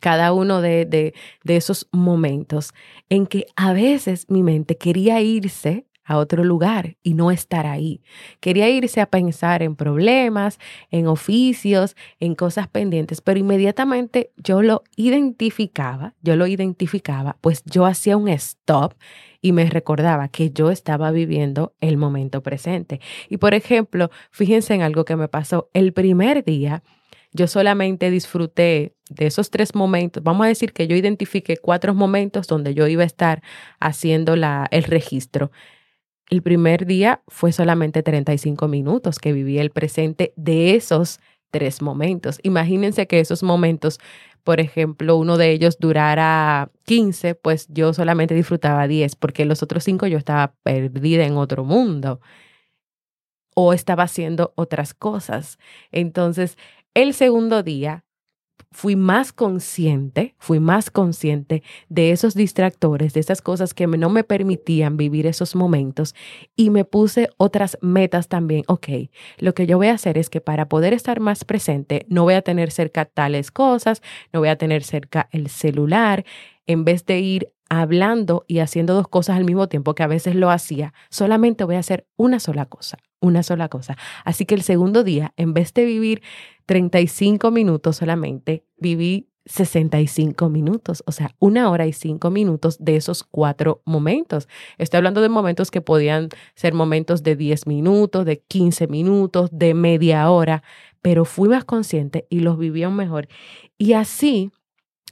cada 0.00 0.32
uno 0.32 0.60
de, 0.60 0.86
de, 0.86 1.14
de, 1.44 1.56
esos 1.56 1.88
momentos 1.90 2.72
en 3.08 3.26
que 3.26 3.46
a 3.56 3.72
veces 3.72 4.26
mi 4.28 4.42
mente 4.42 4.76
quería 4.76 5.20
irse 5.20 5.86
a 6.04 6.16
otro 6.16 6.44
lugar 6.44 6.96
y 7.02 7.14
no 7.14 7.30
estar 7.30 7.66
ahí. 7.66 8.02
Quería 8.40 8.68
irse 8.68 9.00
a 9.00 9.06
pensar 9.06 9.62
en 9.62 9.76
problemas, 9.76 10.58
en 10.90 11.06
oficios, 11.06 11.96
en 12.18 12.34
cosas 12.34 12.68
pendientes, 12.68 13.20
pero 13.20 13.38
inmediatamente 13.38 14.32
yo 14.36 14.62
lo 14.62 14.82
identificaba, 14.96 16.14
yo 16.22 16.36
lo 16.36 16.46
identificaba, 16.46 17.36
pues 17.40 17.62
yo 17.64 17.86
hacía 17.86 18.16
un 18.16 18.28
stop 18.28 18.94
y 19.40 19.52
me 19.52 19.68
recordaba 19.68 20.28
que 20.28 20.50
yo 20.50 20.70
estaba 20.70 21.10
viviendo 21.10 21.74
el 21.80 21.96
momento 21.96 22.42
presente. 22.42 23.00
Y 23.28 23.38
por 23.38 23.54
ejemplo, 23.54 24.10
fíjense 24.30 24.74
en 24.74 24.82
algo 24.82 25.04
que 25.04 25.16
me 25.16 25.28
pasó 25.28 25.70
el 25.72 25.92
primer 25.92 26.44
día 26.44 26.82
yo 27.32 27.46
solamente 27.46 28.10
disfruté 28.10 28.94
de 29.08 29.26
esos 29.26 29.50
tres 29.50 29.74
momentos. 29.74 30.22
Vamos 30.22 30.44
a 30.44 30.48
decir 30.48 30.72
que 30.72 30.88
yo 30.88 30.96
identifiqué 30.96 31.56
cuatro 31.56 31.94
momentos 31.94 32.46
donde 32.48 32.74
yo 32.74 32.86
iba 32.88 33.02
a 33.02 33.06
estar 33.06 33.42
haciendo 33.78 34.36
la, 34.36 34.66
el 34.70 34.84
registro. 34.84 35.50
El 36.30 36.42
primer 36.42 36.86
día 36.86 37.22
fue 37.26 37.50
solamente 37.50 38.04
35 38.04 38.68
minutos 38.68 39.18
que 39.18 39.32
viví 39.32 39.58
el 39.58 39.70
presente 39.70 40.32
de 40.36 40.76
esos 40.76 41.18
tres 41.50 41.82
momentos. 41.82 42.38
Imagínense 42.44 43.08
que 43.08 43.18
esos 43.18 43.42
momentos, 43.42 43.98
por 44.44 44.60
ejemplo, 44.60 45.16
uno 45.16 45.36
de 45.36 45.50
ellos 45.50 45.78
durara 45.80 46.70
15, 46.84 47.34
pues 47.34 47.66
yo 47.68 47.92
solamente 47.92 48.34
disfrutaba 48.36 48.86
10, 48.86 49.16
porque 49.16 49.44
los 49.44 49.64
otros 49.64 49.82
cinco 49.82 50.06
yo 50.06 50.18
estaba 50.18 50.54
perdida 50.62 51.24
en 51.26 51.36
otro 51.36 51.64
mundo 51.64 52.20
o 53.56 53.72
estaba 53.72 54.04
haciendo 54.04 54.52
otras 54.54 54.94
cosas. 54.94 55.58
Entonces, 55.90 56.56
el 56.94 57.12
segundo 57.14 57.64
día, 57.64 58.04
fui 58.72 58.94
más 58.96 59.32
consciente, 59.32 60.34
fui 60.38 60.60
más 60.60 60.90
consciente 60.90 61.62
de 61.88 62.12
esos 62.12 62.34
distractores, 62.34 63.14
de 63.14 63.20
esas 63.20 63.42
cosas 63.42 63.74
que 63.74 63.86
no 63.86 64.10
me 64.10 64.24
permitían 64.24 64.96
vivir 64.96 65.26
esos 65.26 65.56
momentos 65.56 66.14
y 66.56 66.70
me 66.70 66.84
puse 66.84 67.30
otras 67.36 67.78
metas 67.80 68.28
también. 68.28 68.62
Ok, 68.68 68.88
lo 69.38 69.54
que 69.54 69.66
yo 69.66 69.76
voy 69.76 69.88
a 69.88 69.94
hacer 69.94 70.18
es 70.18 70.30
que 70.30 70.40
para 70.40 70.68
poder 70.68 70.92
estar 70.92 71.20
más 71.20 71.44
presente, 71.44 72.06
no 72.08 72.22
voy 72.22 72.34
a 72.34 72.42
tener 72.42 72.70
cerca 72.70 73.04
tales 73.04 73.50
cosas, 73.50 74.02
no 74.32 74.40
voy 74.40 74.48
a 74.48 74.56
tener 74.56 74.84
cerca 74.84 75.28
el 75.32 75.48
celular, 75.48 76.24
en 76.66 76.84
vez 76.84 77.04
de 77.06 77.18
ir 77.18 77.52
hablando 77.68 78.44
y 78.46 78.58
haciendo 78.58 78.94
dos 78.94 79.08
cosas 79.08 79.36
al 79.36 79.44
mismo 79.44 79.68
tiempo, 79.68 79.94
que 79.94 80.02
a 80.02 80.08
veces 80.08 80.34
lo 80.34 80.50
hacía, 80.50 80.92
solamente 81.08 81.64
voy 81.64 81.76
a 81.76 81.80
hacer 81.80 82.06
una 82.16 82.40
sola 82.40 82.66
cosa, 82.66 82.98
una 83.20 83.42
sola 83.42 83.68
cosa. 83.68 83.96
Así 84.24 84.46
que 84.46 84.54
el 84.54 84.62
segundo 84.62 85.04
día, 85.04 85.32
en 85.36 85.54
vez 85.54 85.72
de 85.74 85.84
vivir 85.84 86.22
35 86.66 87.50
minutos 87.50 87.96
solamente, 87.96 88.64
viví 88.78 89.30
65 89.46 90.48
minutos, 90.48 91.02
o 91.06 91.12
sea, 91.12 91.34
una 91.38 91.70
hora 91.70 91.86
y 91.86 91.92
cinco 91.92 92.30
minutos 92.30 92.76
de 92.78 92.96
esos 92.96 93.24
cuatro 93.24 93.82
momentos. 93.84 94.48
Estoy 94.78 94.98
hablando 94.98 95.22
de 95.22 95.28
momentos 95.28 95.70
que 95.70 95.80
podían 95.80 96.28
ser 96.54 96.74
momentos 96.74 97.22
de 97.22 97.36
10 97.36 97.66
minutos, 97.66 98.24
de 98.24 98.40
15 98.40 98.86
minutos, 98.86 99.50
de 99.52 99.74
media 99.74 100.30
hora, 100.30 100.62
pero 101.02 101.24
fui 101.24 101.48
más 101.48 101.64
consciente 101.64 102.26
y 102.30 102.40
los 102.40 102.58
viví 102.58 102.82
aún 102.82 102.96
mejor. 102.96 103.28
Y 103.78 103.94
así, 103.94 104.52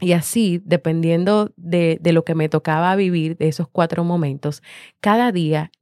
y 0.01 0.13
así, 0.13 0.61
dependiendo 0.65 1.51
de, 1.57 1.99
de 2.01 2.13
lo 2.13 2.25
que 2.25 2.35
me 2.35 2.49
tocaba 2.49 2.95
vivir, 2.97 3.37
de 3.39 3.49
esos 3.49 3.67
cuatro 3.67 4.05
momentos, 4.05 4.63
cada 5.01 5.33
día 5.33 5.73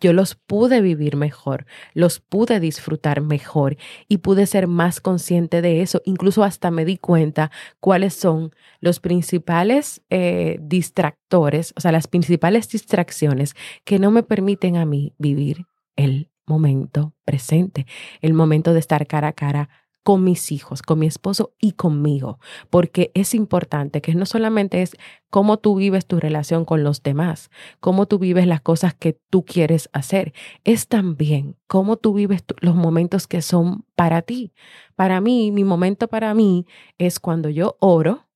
yo 0.00 0.12
los 0.12 0.34
pude 0.34 0.80
vivir 0.80 1.16
mejor, 1.16 1.66
los 1.94 2.20
pude 2.20 2.60
disfrutar 2.60 3.20
mejor 3.20 3.76
y 4.08 4.18
pude 4.18 4.46
ser 4.46 4.66
más 4.66 5.00
consciente 5.00 5.62
de 5.62 5.82
eso. 5.82 6.00
Incluso 6.04 6.42
hasta 6.42 6.70
me 6.70 6.84
di 6.84 6.96
cuenta 6.96 7.50
cuáles 7.80 8.14
son 8.14 8.52
los 8.80 9.00
principales 9.00 10.02
eh, 10.10 10.58
distractores, 10.60 11.74
o 11.76 11.80
sea, 11.80 11.92
las 11.92 12.08
principales 12.08 12.68
distracciones 12.68 13.54
que 13.84 13.98
no 13.98 14.10
me 14.10 14.22
permiten 14.22 14.76
a 14.76 14.86
mí 14.86 15.14
vivir 15.18 15.66
el 15.96 16.30
momento 16.46 17.14
presente, 17.24 17.86
el 18.20 18.34
momento 18.34 18.72
de 18.72 18.80
estar 18.80 19.06
cara 19.06 19.28
a 19.28 19.32
cara 19.32 19.68
con 20.02 20.24
mis 20.24 20.50
hijos, 20.50 20.82
con 20.82 20.98
mi 20.98 21.06
esposo 21.06 21.52
y 21.60 21.72
conmigo, 21.72 22.38
porque 22.70 23.10
es 23.14 23.34
importante 23.34 24.00
que 24.00 24.14
no 24.14 24.24
solamente 24.24 24.82
es 24.82 24.96
cómo 25.28 25.58
tú 25.58 25.76
vives 25.76 26.06
tu 26.06 26.18
relación 26.18 26.64
con 26.64 26.82
los 26.82 27.02
demás, 27.02 27.50
cómo 27.80 28.06
tú 28.06 28.18
vives 28.18 28.46
las 28.46 28.60
cosas 28.60 28.94
que 28.94 29.18
tú 29.30 29.44
quieres 29.44 29.90
hacer, 29.92 30.32
es 30.64 30.88
también 30.88 31.56
cómo 31.66 31.96
tú 31.96 32.14
vives 32.14 32.44
los 32.60 32.74
momentos 32.74 33.26
que 33.26 33.42
son 33.42 33.84
para 33.94 34.22
ti. 34.22 34.52
Para 34.96 35.20
mí, 35.20 35.52
mi 35.52 35.64
momento 35.64 36.08
para 36.08 36.34
mí 36.34 36.66
es 36.98 37.20
cuando 37.20 37.48
yo 37.50 37.76
oro, 37.80 38.26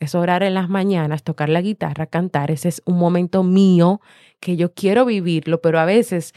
es 0.00 0.14
orar 0.14 0.42
en 0.42 0.54
las 0.54 0.68
mañanas, 0.68 1.22
tocar 1.22 1.48
la 1.48 1.60
guitarra, 1.60 2.06
cantar, 2.06 2.50
ese 2.50 2.68
es 2.68 2.82
un 2.86 2.98
momento 2.98 3.42
mío 3.42 4.00
que 4.40 4.56
yo 4.56 4.72
quiero 4.72 5.04
vivirlo, 5.04 5.60
pero 5.60 5.78
a 5.78 5.84
veces 5.84 6.32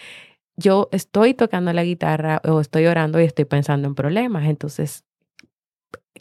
yo 0.55 0.89
estoy 0.91 1.33
tocando 1.33 1.74
la 1.74 1.83
guitarra 1.83 2.41
o 2.45 2.60
estoy 2.60 2.86
orando 2.88 3.19
y 3.19 3.25
estoy 3.25 3.45
pensando 3.45 3.88
en 3.88 3.95
problemas. 3.95 4.45
Entonces, 4.45 5.05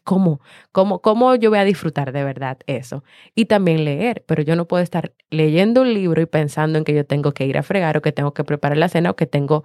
¿cómo? 0.05 0.41
¿Cómo, 0.73 1.01
cómo 1.01 1.35
yo 1.37 1.51
voy 1.51 1.59
a 1.59 1.65
disfrutar 1.65 2.13
de 2.13 2.25
verdad 2.25 2.59
eso? 2.67 3.05
Y 3.35 3.47
también 3.47 3.85
leer, 3.85 4.25
pero 4.27 4.43
yo 4.43 4.57
no 4.57 4.67
puedo 4.67 4.83
estar 4.83 5.13
leyendo 5.31 5.83
un 5.83 5.95
libro 5.95 6.21
y 6.23 6.27
pensando 6.27 6.79
en 6.79 6.85
que 6.85 6.95
yo 6.95 7.07
tengo 7.07 7.33
que 7.33 7.47
ir 7.47 7.59
a 7.59 7.63
fregar 7.63 7.97
o 7.97 8.03
que 8.03 8.13
tengo 8.13 8.35
que 8.35 8.45
preparar 8.45 8.79
la 8.79 8.89
cena 8.89 9.11
o 9.11 9.17
que 9.17 9.27
tengo 9.27 9.65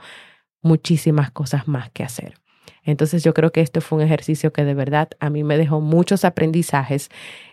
muchísimas 0.62 1.32
cosas 1.32 1.68
más 1.68 1.90
que 1.92 2.04
hacer. 2.04 2.36
Entonces 2.84 3.24
yo 3.24 3.34
creo 3.34 3.52
que 3.52 3.62
esto 3.62 3.82
fue 3.82 4.00
un 4.00 4.04
ejercicio 4.04 4.54
que 4.54 4.64
de 4.64 4.74
verdad 4.74 5.10
a 5.20 5.30
mí 5.30 5.44
me 5.44 5.58
dejó 5.58 5.82
muchos 5.82 6.26
aprendizajes. 6.26 7.10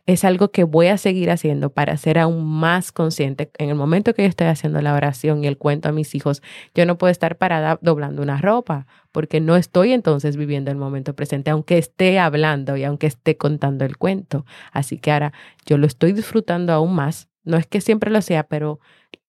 Es 0.07 0.25
algo 0.25 0.51
que 0.51 0.65
voy 0.65 0.89
a 0.89 0.99
seguir 0.99 1.31
haciendo 1.31 1.71
para 1.71 1.97
ser 1.97 2.19
aún 2.19 2.45
más 2.45 2.93
consciente. 2.93 3.51
En 3.59 3.69
el 3.71 3.75
momento 3.75 4.15
que 4.15 4.23
yo 4.23 4.29
estoy 4.29 4.47
haciendo 4.47 4.81
la 4.81 4.95
oración 4.95 5.43
y 5.43 5.47
el 5.47 5.59
cuento 5.59 5.89
a 5.89 5.93
mis 5.93 6.15
hijos, 6.15 6.43
yo 6.75 6.87
no 6.87 6.99
puedo 6.99 7.11
estar 7.11 7.37
parada 7.37 7.79
doblando 7.81 8.23
una 8.23 8.39
ropa 8.39 8.87
porque 9.13 9.41
no 9.41 9.57
estoy 9.57 9.93
entonces 9.93 10.37
viviendo 10.37 10.71
el 10.71 10.77
momento 10.77 11.15
presente, 11.15 11.51
aunque 11.51 11.79
esté 11.79 12.19
hablando 12.19 12.77
y 12.77 12.85
aunque 12.85 13.07
esté 13.07 13.37
contando 13.37 13.85
el 13.85 13.97
cuento. 13.97 14.45
Así 14.73 14.99
que 14.99 15.13
ahora 15.13 15.33
yo 15.67 15.79
lo 15.79 15.87
estoy 15.87 16.13
disfrutando 16.13 16.73
aún 16.73 16.95
más. 16.95 17.29
No 17.45 17.57
es 17.57 17.67
que 17.67 17.81
siempre 17.81 18.11
lo 18.11 18.23
sea, 18.23 18.45
pero 18.45 18.81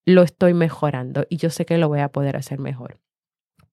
lo 0.05 0.21
estoy 0.23 0.53
mejorando 0.53 1.25
y 1.29 1.37
yo 1.37 1.49
sé 1.49 1.65
que 1.65 1.77
lo 1.77 1.87
voy 1.87 1.99
a 1.99 2.09
poder 2.09 2.37
hacer 2.37 2.59
mejor. 2.59 2.99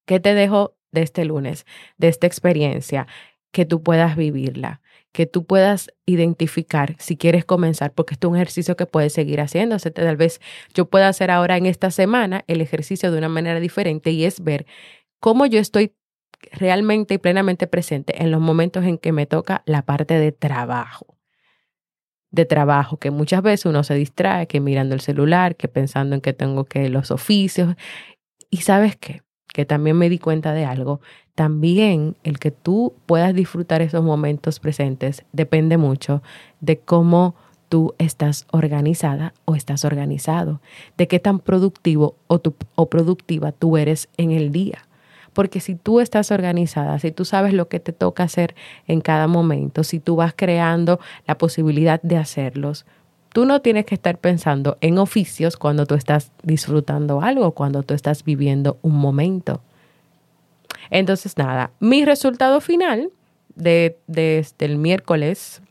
¿Qué 0.06 0.18
te 0.18 0.34
dejo 0.34 0.74
de 0.92 1.02
este 1.02 1.24
lunes, 1.24 1.66
de 1.98 2.08
esta 2.08 2.26
experiencia, 2.26 3.06
que 3.50 3.66
tú 3.66 3.82
puedas 3.82 4.16
vivirla, 4.16 4.80
que 5.12 5.26
tú 5.26 5.44
puedas 5.44 5.92
identificar 6.06 6.96
si 6.98 7.16
quieres 7.16 7.44
comenzar, 7.44 7.92
porque 7.92 8.14
esto 8.14 8.28
es 8.28 8.30
un 8.30 8.36
ejercicio 8.36 8.76
que 8.76 8.86
puedes 8.86 9.12
seguir 9.12 9.40
haciéndose. 9.40 9.90
Tal 9.90 10.16
vez 10.16 10.40
yo 10.74 10.86
pueda 10.86 11.08
hacer 11.08 11.30
ahora 11.30 11.56
en 11.58 11.66
esta 11.66 11.90
semana 11.90 12.44
el 12.46 12.60
ejercicio 12.60 13.12
de 13.12 13.18
una 13.18 13.28
manera 13.28 13.60
diferente 13.60 14.10
y 14.10 14.24
es 14.24 14.42
ver 14.42 14.66
cómo 15.20 15.46
yo 15.46 15.60
estoy 15.60 15.94
realmente 16.50 17.14
y 17.14 17.18
plenamente 17.18 17.66
presente 17.66 18.22
en 18.22 18.30
los 18.30 18.40
momentos 18.40 18.84
en 18.84 18.98
que 18.98 19.12
me 19.12 19.26
toca 19.26 19.62
la 19.66 19.82
parte 19.82 20.18
de 20.18 20.32
trabajo. 20.32 21.18
De 22.30 22.46
trabajo, 22.46 22.98
que 22.98 23.10
muchas 23.10 23.42
veces 23.42 23.66
uno 23.66 23.84
se 23.84 23.94
distrae, 23.94 24.46
que 24.46 24.60
mirando 24.60 24.94
el 24.94 25.02
celular, 25.02 25.56
que 25.56 25.68
pensando 25.68 26.14
en 26.14 26.22
que 26.22 26.32
tengo 26.32 26.64
que 26.64 26.88
los 26.88 27.10
oficios. 27.10 27.74
Y 28.48 28.58
sabes 28.58 28.96
qué? 28.96 29.20
Que 29.52 29.64
también 29.64 29.96
me 29.98 30.08
di 30.08 30.18
cuenta 30.18 30.52
de 30.52 30.64
algo, 30.64 31.00
también 31.34 32.16
el 32.24 32.38
que 32.38 32.50
tú 32.50 32.94
puedas 33.06 33.34
disfrutar 33.34 33.82
esos 33.82 34.02
momentos 34.02 34.60
presentes 34.60 35.24
depende 35.32 35.76
mucho 35.76 36.22
de 36.60 36.78
cómo 36.78 37.34
tú 37.68 37.94
estás 37.98 38.46
organizada 38.50 39.32
o 39.44 39.54
estás 39.54 39.84
organizado, 39.84 40.60
de 40.98 41.08
qué 41.08 41.18
tan 41.18 41.38
productivo 41.38 42.16
o, 42.26 42.40
o 42.74 42.90
productiva 42.90 43.52
tú 43.52 43.76
eres 43.76 44.08
en 44.16 44.30
el 44.30 44.52
día. 44.52 44.86
Porque 45.32 45.60
si 45.60 45.74
tú 45.74 46.00
estás 46.00 46.30
organizada, 46.30 46.98
si 46.98 47.12
tú 47.12 47.24
sabes 47.24 47.54
lo 47.54 47.68
que 47.68 47.80
te 47.80 47.92
toca 47.92 48.24
hacer 48.24 48.54
en 48.86 49.00
cada 49.00 49.26
momento, 49.26 49.84
si 49.84 50.00
tú 50.00 50.16
vas 50.16 50.34
creando 50.36 51.00
la 51.26 51.38
posibilidad 51.38 52.02
de 52.02 52.18
hacerlos, 52.18 52.84
tú 53.32 53.44
no 53.44 53.60
tienes 53.60 53.86
que 53.86 53.94
estar 53.94 54.18
pensando 54.18 54.78
en 54.80 54.98
oficios 54.98 55.56
cuando 55.56 55.86
tú 55.86 55.94
estás 55.94 56.32
disfrutando 56.42 57.20
algo, 57.22 57.52
cuando 57.52 57.82
tú 57.82 57.94
estás 57.94 58.24
viviendo 58.24 58.78
un 58.82 58.96
momento. 58.96 59.62
Entonces, 60.90 61.38
nada, 61.38 61.70
mi 61.80 62.04
resultado 62.04 62.60
final 62.60 63.10
de, 63.54 63.96
desde 64.06 64.66
el 64.66 64.76
miércoles, 64.76 65.62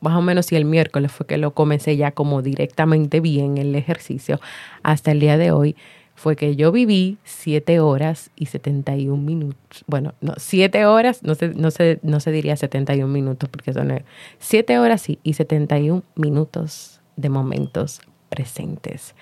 más 0.00 0.16
o 0.16 0.22
menos 0.22 0.46
si 0.46 0.56
el 0.56 0.64
miércoles 0.64 1.10
fue 1.10 1.26
que 1.26 1.38
lo 1.38 1.54
comencé 1.54 1.96
ya 1.96 2.12
como 2.12 2.42
directamente 2.42 3.20
bien 3.20 3.58
el 3.58 3.74
ejercicio, 3.74 4.40
hasta 4.82 5.10
el 5.10 5.20
día 5.20 5.38
de 5.38 5.50
hoy, 5.50 5.76
fue 6.22 6.36
que 6.36 6.54
yo 6.54 6.70
viví 6.70 7.18
7 7.24 7.80
horas 7.80 8.30
y 8.36 8.46
71 8.46 9.20
minutos. 9.20 9.82
Bueno, 9.88 10.14
no, 10.20 10.34
7 10.36 10.86
horas, 10.86 11.24
no 11.24 11.34
se, 11.34 11.48
no, 11.48 11.70
no 12.02 12.20
se 12.20 12.30
diría 12.30 12.56
71 12.56 13.12
minutos 13.12 13.48
porque 13.48 13.72
son 13.72 14.04
7 14.38 14.78
horas 14.78 15.02
sí, 15.02 15.18
y 15.24 15.32
71 15.32 16.04
minutos 16.14 17.00
de 17.16 17.28
momentos 17.28 18.02
presentes. 18.28 19.16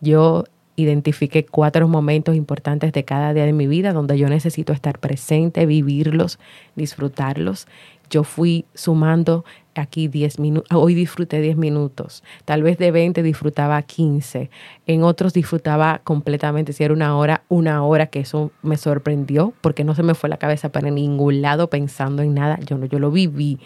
Yo 0.00 0.42
identifiqué 0.74 1.46
cuatro 1.46 1.86
momentos 1.86 2.34
importantes 2.34 2.92
de 2.92 3.04
cada 3.04 3.32
día 3.32 3.46
de 3.46 3.52
mi 3.52 3.68
vida 3.68 3.92
donde 3.92 4.18
yo 4.18 4.28
necesito 4.28 4.72
estar 4.72 4.98
presente, 4.98 5.66
vivirlos, 5.66 6.40
disfrutarlos. 6.74 7.68
Yo 8.10 8.24
fui 8.24 8.64
sumando 8.74 9.44
aquí 9.80 10.08
10 10.08 10.38
minutos, 10.38 10.68
hoy 10.72 10.94
disfruté 10.94 11.40
10 11.40 11.56
minutos, 11.56 12.22
tal 12.44 12.62
vez 12.62 12.78
de 12.78 12.90
20 12.90 13.22
disfrutaba 13.22 13.80
15, 13.82 14.50
en 14.86 15.02
otros 15.02 15.32
disfrutaba 15.32 16.00
completamente, 16.04 16.72
si 16.72 16.84
era 16.84 16.94
una 16.94 17.16
hora, 17.16 17.42
una 17.48 17.82
hora, 17.84 18.06
que 18.06 18.20
eso 18.20 18.52
me 18.62 18.76
sorprendió 18.76 19.52
porque 19.60 19.84
no 19.84 19.94
se 19.94 20.02
me 20.02 20.14
fue 20.14 20.28
la 20.28 20.36
cabeza 20.36 20.70
para 20.70 20.90
ningún 20.90 21.42
lado 21.42 21.68
pensando 21.70 22.22
en 22.22 22.34
nada, 22.34 22.58
yo 22.60 22.78
no, 22.78 22.86
yo 22.86 22.98
lo 22.98 23.10
viví 23.10 23.58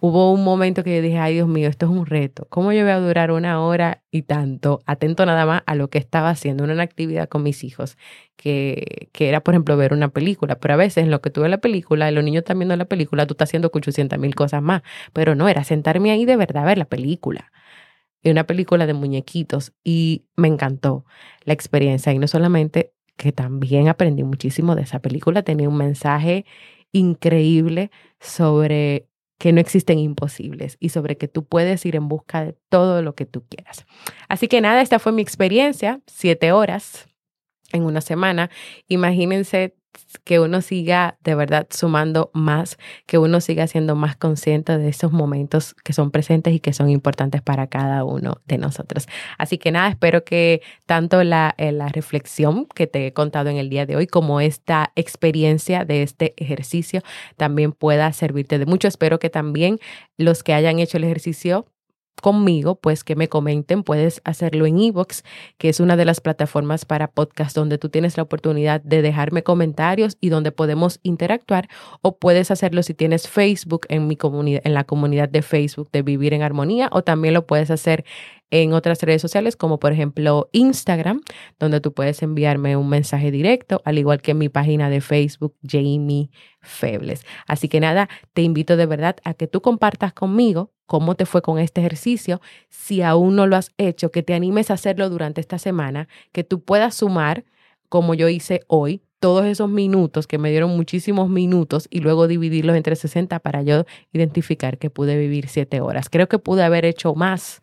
hubo 0.00 0.32
un 0.32 0.42
momento 0.42 0.82
que 0.82 0.96
yo 0.96 1.02
dije, 1.02 1.18
ay 1.18 1.34
Dios 1.34 1.48
mío, 1.48 1.68
esto 1.68 1.86
es 1.86 1.92
un 1.92 2.06
reto. 2.06 2.46
¿Cómo 2.48 2.72
yo 2.72 2.82
voy 2.82 2.90
a 2.90 2.98
durar 2.98 3.30
una 3.30 3.60
hora 3.62 4.02
y 4.10 4.22
tanto, 4.22 4.80
atento 4.86 5.26
nada 5.26 5.46
más 5.46 5.62
a 5.66 5.74
lo 5.74 5.90
que 5.90 5.98
estaba 5.98 6.30
haciendo, 6.30 6.64
una 6.64 6.82
actividad 6.82 7.28
con 7.28 7.42
mis 7.42 7.62
hijos, 7.64 7.96
que, 8.36 9.08
que 9.12 9.28
era, 9.28 9.40
por 9.42 9.54
ejemplo, 9.54 9.76
ver 9.76 9.92
una 9.92 10.08
película? 10.08 10.58
Pero 10.58 10.74
a 10.74 10.76
veces 10.78 11.04
en 11.04 11.10
lo 11.10 11.20
que 11.20 11.30
tú 11.30 11.42
ves 11.42 11.50
la 11.50 11.58
película, 11.58 12.10
y 12.10 12.14
los 12.14 12.24
niños 12.24 12.40
están 12.40 12.58
viendo 12.58 12.76
la 12.76 12.86
película, 12.86 13.26
tú 13.26 13.34
estás 13.34 13.50
haciendo 13.50 13.70
800 13.72 14.18
mil 14.18 14.34
cosas 14.34 14.62
más. 14.62 14.82
Pero 15.12 15.34
no, 15.34 15.48
era 15.48 15.64
sentarme 15.64 16.10
ahí 16.10 16.24
de 16.24 16.36
verdad 16.36 16.62
a 16.64 16.66
ver 16.66 16.78
la 16.78 16.86
película. 16.86 17.52
Y 18.22 18.30
una 18.30 18.44
película 18.44 18.86
de 18.86 18.94
muñequitos. 18.94 19.72
Y 19.84 20.26
me 20.36 20.48
encantó 20.48 21.04
la 21.44 21.52
experiencia. 21.52 22.12
Y 22.12 22.18
no 22.18 22.26
solamente 22.28 22.94
que 23.16 23.32
también 23.32 23.88
aprendí 23.88 24.24
muchísimo 24.24 24.74
de 24.74 24.82
esa 24.82 25.00
película, 25.00 25.42
tenía 25.42 25.68
un 25.68 25.76
mensaje 25.76 26.46
increíble 26.92 27.90
sobre 28.18 29.09
que 29.40 29.54
no 29.54 29.60
existen 29.62 29.98
imposibles 29.98 30.76
y 30.80 30.90
sobre 30.90 31.16
que 31.16 31.26
tú 31.26 31.46
puedes 31.46 31.86
ir 31.86 31.96
en 31.96 32.08
busca 32.08 32.44
de 32.44 32.58
todo 32.68 33.00
lo 33.00 33.14
que 33.14 33.24
tú 33.24 33.42
quieras. 33.48 33.86
Así 34.28 34.48
que 34.48 34.60
nada, 34.60 34.82
esta 34.82 34.98
fue 34.98 35.12
mi 35.12 35.22
experiencia, 35.22 36.02
siete 36.06 36.52
horas 36.52 37.08
en 37.72 37.84
una 37.84 38.02
semana. 38.02 38.50
Imagínense 38.86 39.74
que 40.24 40.40
uno 40.40 40.60
siga 40.60 41.18
de 41.22 41.34
verdad 41.34 41.66
sumando 41.70 42.30
más, 42.34 42.78
que 43.06 43.18
uno 43.18 43.40
siga 43.40 43.66
siendo 43.66 43.96
más 43.96 44.16
consciente 44.16 44.78
de 44.78 44.88
esos 44.88 45.12
momentos 45.12 45.74
que 45.84 45.92
son 45.92 46.10
presentes 46.10 46.54
y 46.54 46.60
que 46.60 46.72
son 46.72 46.90
importantes 46.90 47.42
para 47.42 47.66
cada 47.68 48.04
uno 48.04 48.40
de 48.46 48.58
nosotros. 48.58 49.06
Así 49.38 49.58
que 49.58 49.70
nada, 49.72 49.88
espero 49.88 50.24
que 50.24 50.62
tanto 50.86 51.22
la, 51.24 51.54
eh, 51.58 51.72
la 51.72 51.88
reflexión 51.88 52.66
que 52.66 52.86
te 52.86 53.06
he 53.06 53.12
contado 53.12 53.50
en 53.50 53.56
el 53.56 53.70
día 53.70 53.86
de 53.86 53.96
hoy 53.96 54.06
como 54.06 54.40
esta 54.40 54.92
experiencia 54.96 55.84
de 55.84 56.02
este 56.02 56.34
ejercicio 56.36 57.02
también 57.36 57.72
pueda 57.72 58.12
servirte 58.12 58.58
de 58.58 58.66
mucho. 58.66 58.88
Espero 58.88 59.18
que 59.18 59.30
también 59.30 59.78
los 60.16 60.42
que 60.42 60.54
hayan 60.54 60.78
hecho 60.78 60.96
el 60.98 61.04
ejercicio 61.04 61.66
conmigo, 62.20 62.76
pues 62.76 63.04
que 63.04 63.16
me 63.16 63.28
comenten. 63.28 63.82
Puedes 63.82 64.20
hacerlo 64.24 64.66
en 64.66 64.78
Evox, 64.78 65.24
que 65.58 65.68
es 65.68 65.80
una 65.80 65.96
de 65.96 66.04
las 66.04 66.20
plataformas 66.20 66.84
para 66.84 67.10
podcast 67.10 67.56
donde 67.56 67.78
tú 67.78 67.88
tienes 67.88 68.16
la 68.16 68.22
oportunidad 68.22 68.80
de 68.82 69.02
dejarme 69.02 69.42
comentarios 69.42 70.16
y 70.20 70.28
donde 70.28 70.52
podemos 70.52 71.00
interactuar. 71.02 71.68
O 72.02 72.18
puedes 72.18 72.50
hacerlo 72.50 72.82
si 72.82 72.94
tienes 72.94 73.28
Facebook 73.28 73.86
en 73.88 74.06
mi 74.06 74.16
comunidad, 74.16 74.62
en 74.64 74.74
la 74.74 74.84
comunidad 74.84 75.28
de 75.28 75.42
Facebook 75.42 75.90
de 75.92 76.02
Vivir 76.02 76.34
en 76.34 76.42
Armonía, 76.42 76.88
o 76.92 77.02
también 77.02 77.34
lo 77.34 77.46
puedes 77.46 77.70
hacer 77.70 78.04
en 78.50 78.72
otras 78.72 79.00
redes 79.02 79.22
sociales 79.22 79.56
como 79.56 79.78
por 79.78 79.92
ejemplo 79.92 80.48
Instagram, 80.52 81.22
donde 81.58 81.80
tú 81.80 81.92
puedes 81.92 82.22
enviarme 82.22 82.76
un 82.76 82.88
mensaje 82.88 83.30
directo, 83.30 83.80
al 83.84 83.98
igual 83.98 84.20
que 84.20 84.34
mi 84.34 84.48
página 84.48 84.90
de 84.90 85.00
Facebook, 85.00 85.54
Jamie 85.66 86.30
Febles. 86.60 87.24
Así 87.46 87.68
que 87.68 87.80
nada, 87.80 88.08
te 88.32 88.42
invito 88.42 88.76
de 88.76 88.86
verdad 88.86 89.16
a 89.24 89.34
que 89.34 89.46
tú 89.46 89.62
compartas 89.62 90.12
conmigo 90.12 90.72
cómo 90.86 91.14
te 91.14 91.24
fue 91.24 91.40
con 91.42 91.58
este 91.58 91.80
ejercicio. 91.80 92.40
Si 92.68 93.02
aún 93.02 93.36
no 93.36 93.46
lo 93.46 93.56
has 93.56 93.72
hecho, 93.78 94.10
que 94.10 94.22
te 94.22 94.34
animes 94.34 94.70
a 94.70 94.74
hacerlo 94.74 95.08
durante 95.08 95.40
esta 95.40 95.58
semana, 95.58 96.08
que 96.32 96.44
tú 96.44 96.62
puedas 96.64 96.96
sumar, 96.96 97.44
como 97.88 98.14
yo 98.14 98.28
hice 98.28 98.62
hoy, 98.66 99.02
todos 99.20 99.44
esos 99.44 99.68
minutos 99.68 100.26
que 100.26 100.38
me 100.38 100.50
dieron 100.50 100.76
muchísimos 100.76 101.28
minutos 101.28 101.86
y 101.90 102.00
luego 102.00 102.26
dividirlos 102.26 102.74
entre 102.76 102.96
60 102.96 103.38
para 103.38 103.62
yo 103.62 103.84
identificar 104.12 104.78
que 104.78 104.90
pude 104.90 105.16
vivir 105.18 105.48
siete 105.48 105.80
horas. 105.80 106.08
Creo 106.08 106.28
que 106.28 106.38
pude 106.38 106.62
haber 106.64 106.84
hecho 106.84 107.14
más, 107.14 107.60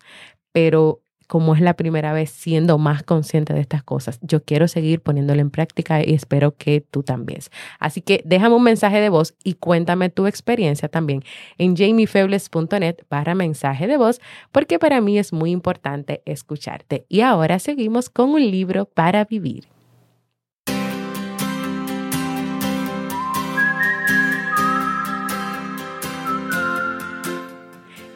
pero 0.52 1.02
como 1.28 1.56
es 1.56 1.62
la 1.62 1.76
primera 1.76 2.14
vez 2.14 2.30
siendo 2.30 2.78
más 2.78 3.04
consciente 3.04 3.54
de 3.54 3.60
estas 3.60 3.84
cosas, 3.84 4.20
yo 4.22 4.44
quiero 4.44 4.68
seguir 4.68 5.02
poniéndolo 5.02 5.42
en 5.42 5.50
práctica 5.50 6.02
y 6.04 6.14
espero 6.14 6.56
que 6.56 6.82
tú 6.82 7.04
también. 7.04 7.40
Así 7.80 8.02
que 8.02 8.22
déjame 8.26 8.56
un 8.56 8.64
mensaje 8.64 9.00
de 9.00 9.10
voz 9.10 9.36
y 9.44 9.54
cuéntame 9.56 10.10
tu 10.10 10.26
experiencia 10.28 10.90
también 10.90 11.24
en 11.58 11.76
jamiefebles.net 11.76 12.98
para 13.08 13.36
mensaje 13.36 13.88
de 13.88 13.98
voz, 13.98 14.20
porque 14.52 14.80
para 14.80 15.02
mí 15.02 15.20
es 15.20 15.34
muy 15.34 15.52
importante 15.52 16.22
escucharte. 16.26 17.06
Y 17.10 17.22
ahora 17.22 17.60
seguimos 17.60 18.10
con 18.10 18.32
un 18.32 18.50
libro 18.50 18.86
para 18.86 19.26
vivir. 19.26 19.77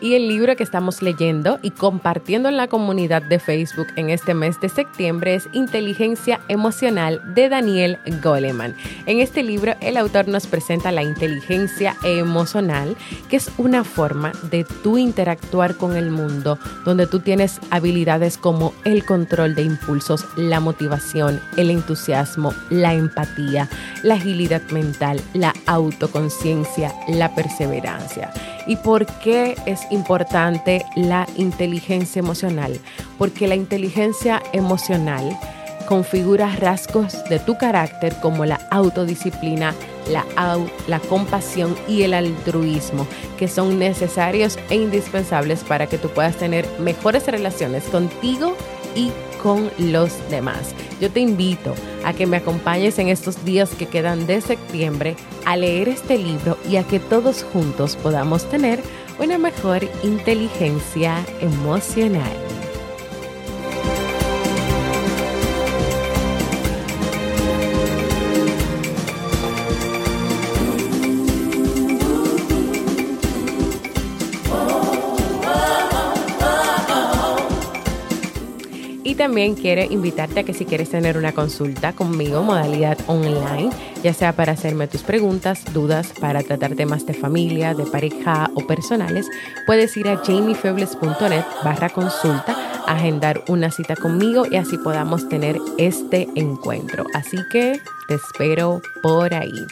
Y 0.01 0.15
el 0.15 0.27
libro 0.27 0.55
que 0.55 0.63
estamos 0.63 1.01
leyendo 1.01 1.59
y 1.61 1.71
compartiendo 1.71 2.49
en 2.49 2.57
la 2.57 2.67
comunidad 2.67 3.21
de 3.21 3.39
Facebook 3.39 3.87
en 3.95 4.09
este 4.09 4.33
mes 4.33 4.59
de 4.59 4.67
septiembre 4.67 5.35
es 5.35 5.47
Inteligencia 5.53 6.41
Emocional 6.47 7.21
de 7.35 7.47
Daniel 7.47 7.99
Goleman. 8.21 8.75
En 9.05 9.19
este 9.19 9.43
libro 9.43 9.75
el 9.79 9.97
autor 9.97 10.27
nos 10.27 10.47
presenta 10.47 10.91
la 10.91 11.03
inteligencia 11.03 11.95
emocional, 12.03 12.97
que 13.29 13.37
es 13.37 13.51
una 13.57 13.83
forma 13.83 14.31
de 14.49 14.65
tú 14.83 14.97
interactuar 14.97 15.77
con 15.77 15.95
el 15.95 16.09
mundo, 16.09 16.57
donde 16.83 17.05
tú 17.05 17.19
tienes 17.19 17.59
habilidades 17.69 18.37
como 18.37 18.73
el 18.83 19.05
control 19.05 19.53
de 19.55 19.61
impulsos, 19.61 20.25
la 20.35 20.59
motivación, 20.59 21.39
el 21.57 21.69
entusiasmo, 21.69 22.53
la 22.69 22.95
empatía, 22.95 23.69
la 24.03 24.15
agilidad 24.15 24.63
mental, 24.71 25.21
la 25.33 25.53
autoconciencia, 25.67 26.93
la 27.07 27.33
perseverancia. 27.35 28.31
¿Y 28.67 28.75
por 28.77 29.05
qué 29.05 29.55
es 29.65 29.81
importante 29.91 30.85
la 30.95 31.27
inteligencia 31.35 32.19
emocional? 32.19 32.79
Porque 33.17 33.47
la 33.47 33.55
inteligencia 33.55 34.41
emocional 34.53 35.37
configura 35.87 36.55
rasgos 36.55 37.23
de 37.25 37.39
tu 37.39 37.57
carácter 37.57 38.15
como 38.21 38.45
la 38.45 38.61
autodisciplina, 38.71 39.73
la, 40.09 40.25
la 40.87 40.99
compasión 40.99 41.75
y 41.87 42.03
el 42.03 42.13
altruismo, 42.13 43.07
que 43.37 43.47
son 43.47 43.79
necesarios 43.79 44.57
e 44.69 44.75
indispensables 44.75 45.63
para 45.63 45.87
que 45.87 45.97
tú 45.97 46.07
puedas 46.09 46.37
tener 46.37 46.65
mejores 46.79 47.25
relaciones 47.27 47.83
contigo 47.85 48.55
y 48.95 49.11
con 49.41 49.69
los 49.77 50.11
demás. 50.29 50.73
Yo 51.01 51.09
te 51.11 51.19
invito 51.19 51.73
a 52.05 52.13
que 52.13 52.27
me 52.27 52.37
acompañes 52.37 52.99
en 52.99 53.07
estos 53.07 53.43
días 53.43 53.71
que 53.71 53.87
quedan 53.87 54.27
de 54.27 54.39
septiembre 54.39 55.15
a 55.45 55.57
leer 55.57 55.89
este 55.89 56.19
libro 56.19 56.59
y 56.69 56.75
a 56.75 56.83
que 56.83 56.99
todos 56.99 57.43
juntos 57.43 57.95
podamos 57.95 58.47
tener 58.47 58.79
una 59.19 59.39
mejor 59.39 59.83
inteligencia 60.03 61.25
emocional. 61.41 62.50
También 79.21 79.53
quiero 79.53 79.83
invitarte 79.83 80.39
a 80.39 80.43
que 80.43 80.55
si 80.55 80.65
quieres 80.65 80.89
tener 80.89 81.15
una 81.15 81.31
consulta 81.31 81.93
conmigo, 81.93 82.41
modalidad 82.41 82.97
online, 83.05 83.69
ya 84.01 84.15
sea 84.15 84.35
para 84.35 84.53
hacerme 84.53 84.87
tus 84.87 85.03
preguntas, 85.03 85.63
dudas, 85.75 86.11
para 86.19 86.41
tratar 86.41 86.73
temas 86.73 87.05
de 87.05 87.13
familia, 87.13 87.75
de 87.75 87.85
pareja 87.85 88.49
o 88.55 88.65
personales, 88.65 89.27
puedes 89.67 89.95
ir 89.95 90.07
a 90.07 90.17
jamiefebles.net 90.17 91.43
barra 91.63 91.89
consulta, 91.89 92.57
agendar 92.87 93.43
una 93.47 93.69
cita 93.69 93.95
conmigo 93.95 94.47
y 94.49 94.55
así 94.55 94.79
podamos 94.79 95.29
tener 95.29 95.59
este 95.77 96.27
encuentro. 96.33 97.05
Así 97.13 97.37
que 97.51 97.79
te 98.07 98.15
espero 98.15 98.81
por 99.03 99.35
ahí. 99.35 99.67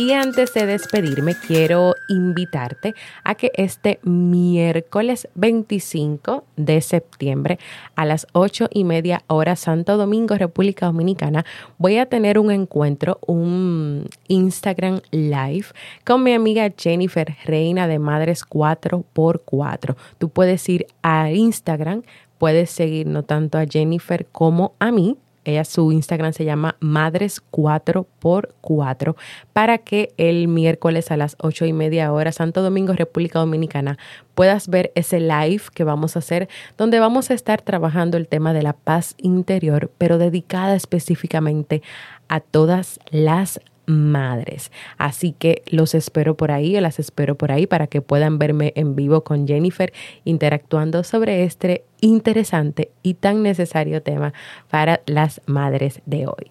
Y 0.00 0.12
antes 0.12 0.54
de 0.54 0.64
despedirme, 0.64 1.34
quiero 1.46 1.94
invitarte 2.08 2.94
a 3.22 3.34
que 3.34 3.52
este 3.52 4.00
miércoles 4.02 5.28
25 5.34 6.46
de 6.56 6.80
septiembre 6.80 7.58
a 7.96 8.06
las 8.06 8.26
8 8.32 8.68
y 8.72 8.84
media 8.84 9.24
hora 9.26 9.56
Santo 9.56 9.98
Domingo, 9.98 10.36
República 10.36 10.86
Dominicana, 10.86 11.44
voy 11.76 11.98
a 11.98 12.06
tener 12.06 12.38
un 12.38 12.50
encuentro, 12.50 13.18
un 13.26 14.08
Instagram 14.28 15.02
Live 15.10 15.66
con 16.06 16.22
mi 16.22 16.32
amiga 16.32 16.72
Jennifer 16.74 17.36
Reina 17.44 17.86
de 17.86 17.98
Madres 17.98 18.42
4x4. 18.48 19.96
Tú 20.16 20.30
puedes 20.30 20.66
ir 20.70 20.86
a 21.02 21.30
Instagram, 21.30 22.04
puedes 22.38 22.70
seguir 22.70 23.06
no 23.06 23.24
tanto 23.24 23.58
a 23.58 23.66
Jennifer 23.66 24.24
como 24.32 24.72
a 24.78 24.92
mí 24.92 25.18
su 25.64 25.92
Instagram 25.92 26.32
se 26.32 26.44
llama 26.44 26.76
Madres 26.80 27.42
4x4 27.50 29.16
para 29.52 29.78
que 29.78 30.12
el 30.16 30.48
miércoles 30.48 31.10
a 31.10 31.16
las 31.16 31.36
8 31.40 31.66
y 31.66 31.72
media 31.72 32.12
hora, 32.12 32.32
Santo 32.32 32.62
Domingo, 32.62 32.92
República 32.92 33.38
Dominicana, 33.38 33.98
puedas 34.34 34.68
ver 34.68 34.92
ese 34.94 35.20
live 35.20 35.62
que 35.74 35.84
vamos 35.84 36.16
a 36.16 36.20
hacer 36.20 36.48
donde 36.78 37.00
vamos 37.00 37.30
a 37.30 37.34
estar 37.34 37.62
trabajando 37.62 38.16
el 38.16 38.28
tema 38.28 38.52
de 38.52 38.62
la 38.62 38.72
paz 38.72 39.14
interior, 39.18 39.90
pero 39.98 40.18
dedicada 40.18 40.74
específicamente 40.74 41.82
a 42.28 42.40
todas 42.40 43.00
las 43.10 43.60
madres. 43.90 44.70
Así 44.96 45.32
que 45.32 45.62
los 45.66 45.94
espero 45.94 46.36
por 46.36 46.50
ahí, 46.50 46.78
las 46.80 46.98
espero 46.98 47.34
por 47.34 47.52
ahí 47.52 47.66
para 47.66 47.86
que 47.86 48.00
puedan 48.00 48.38
verme 48.38 48.72
en 48.76 48.94
vivo 48.94 49.22
con 49.24 49.46
Jennifer 49.46 49.92
interactuando 50.24 51.04
sobre 51.04 51.44
este 51.44 51.84
interesante 52.00 52.90
y 53.02 53.14
tan 53.14 53.42
necesario 53.42 54.02
tema 54.02 54.32
para 54.70 55.00
las 55.06 55.40
madres 55.46 56.00
de 56.06 56.26
hoy. 56.26 56.50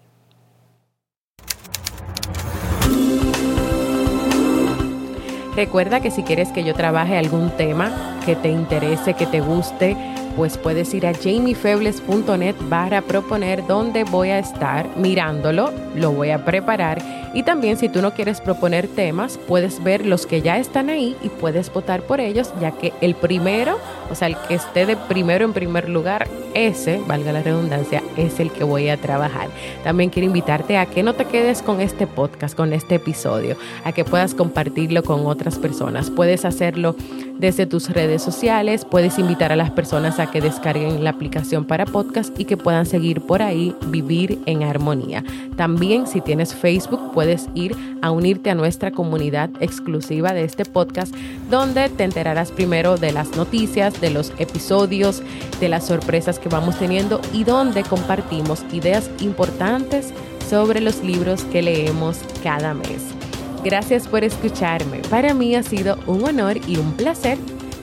Recuerda 5.56 6.00
que 6.00 6.10
si 6.10 6.22
quieres 6.22 6.50
que 6.52 6.62
yo 6.62 6.74
trabaje 6.74 7.18
algún 7.18 7.50
tema 7.50 8.18
que 8.24 8.36
te 8.36 8.48
interese, 8.50 9.14
que 9.14 9.26
te 9.26 9.40
guste, 9.40 9.96
pues 10.36 10.58
puedes 10.58 10.92
ir 10.94 11.06
a 11.06 11.14
jamiefebles.net 11.14 12.54
para 12.68 13.02
proponer 13.02 13.66
dónde 13.66 14.04
voy 14.04 14.30
a 14.30 14.38
estar 14.38 14.96
mirándolo, 14.96 15.72
lo 15.94 16.12
voy 16.12 16.30
a 16.30 16.44
preparar 16.44 17.20
y 17.32 17.44
también 17.44 17.76
si 17.76 17.88
tú 17.88 18.02
no 18.02 18.12
quieres 18.12 18.40
proponer 18.40 18.88
temas, 18.88 19.38
puedes 19.38 19.82
ver 19.82 20.04
los 20.04 20.26
que 20.26 20.42
ya 20.42 20.58
están 20.58 20.90
ahí 20.90 21.16
y 21.22 21.28
puedes 21.28 21.72
votar 21.72 22.02
por 22.02 22.20
ellos, 22.20 22.52
ya 22.60 22.72
que 22.72 22.92
el 23.00 23.14
primero, 23.14 23.78
o 24.10 24.14
sea, 24.16 24.28
el 24.28 24.36
que 24.48 24.54
esté 24.54 24.84
de 24.84 24.96
primero 24.96 25.44
en 25.44 25.52
primer 25.52 25.88
lugar, 25.88 26.26
ese, 26.54 27.00
valga 27.06 27.32
la 27.32 27.42
redundancia, 27.42 28.02
es 28.16 28.40
el 28.40 28.50
que 28.50 28.64
voy 28.64 28.88
a 28.88 28.96
trabajar. 28.96 29.48
También 29.84 30.10
quiero 30.10 30.26
invitarte 30.26 30.76
a 30.76 30.86
que 30.86 31.04
no 31.04 31.14
te 31.14 31.26
quedes 31.26 31.62
con 31.62 31.80
este 31.80 32.08
podcast, 32.08 32.56
con 32.56 32.72
este 32.72 32.96
episodio, 32.96 33.56
a 33.84 33.92
que 33.92 34.04
puedas 34.04 34.34
compartirlo 34.34 35.04
con 35.04 35.26
otras 35.26 35.58
personas. 35.58 36.10
Puedes 36.10 36.44
hacerlo 36.44 36.96
desde 37.40 37.66
tus 37.66 37.88
redes 37.88 38.22
sociales. 38.22 38.84
Puedes 38.84 39.18
invitar 39.18 39.50
a 39.50 39.56
las 39.56 39.70
personas 39.70 40.20
a 40.20 40.30
que 40.30 40.40
descarguen 40.40 41.02
la 41.02 41.10
aplicación 41.10 41.64
para 41.64 41.86
podcast 41.86 42.38
y 42.38 42.44
que 42.44 42.56
puedan 42.56 42.86
seguir 42.86 43.22
por 43.22 43.42
ahí 43.42 43.74
Vivir 43.86 44.38
en 44.46 44.62
Armonía. 44.62 45.24
También 45.56 46.06
si 46.06 46.20
tienes 46.20 46.54
Facebook 46.54 47.12
puedes 47.12 47.48
ir 47.54 47.74
a 48.02 48.10
unirte 48.10 48.50
a 48.50 48.54
nuestra 48.54 48.90
comunidad 48.90 49.50
exclusiva 49.60 50.32
de 50.32 50.44
este 50.44 50.64
podcast 50.64 51.14
donde 51.50 51.88
te 51.88 52.04
enterarás 52.04 52.52
primero 52.52 52.96
de 52.96 53.12
las 53.12 53.36
noticias, 53.36 54.00
de 54.00 54.10
los 54.10 54.32
episodios, 54.38 55.22
de 55.60 55.68
las 55.68 55.86
sorpresas 55.86 56.38
que 56.38 56.48
vamos 56.48 56.78
teniendo 56.78 57.20
y 57.32 57.44
donde 57.44 57.82
compartimos 57.82 58.64
ideas 58.72 59.10
importantes 59.20 60.12
sobre 60.48 60.80
los 60.80 61.02
libros 61.02 61.44
que 61.44 61.62
leemos 61.62 62.18
cada 62.42 62.74
mes. 62.74 63.19
Gracias 63.62 64.08
por 64.08 64.24
escucharme. 64.24 65.00
Para 65.10 65.34
mí 65.34 65.54
ha 65.54 65.62
sido 65.62 65.98
un 66.06 66.24
honor 66.24 66.56
y 66.66 66.76
un 66.76 66.92
placer 66.92 67.38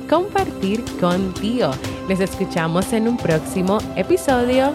compartir 0.10 0.84
contigo. 1.00 1.72
Les 2.08 2.20
escuchamos 2.20 2.94
en 2.94 3.08
un 3.08 3.18
próximo 3.18 3.80
episodio 3.96 4.74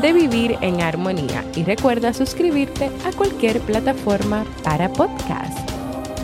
de 0.00 0.12
Vivir 0.12 0.58
en 0.60 0.80
Armonía 0.80 1.44
y 1.54 1.64
recuerda 1.64 2.12
suscribirte 2.12 2.90
a 3.06 3.12
cualquier 3.12 3.60
plataforma 3.60 4.44
para 4.62 4.92
podcast. 4.92 5.70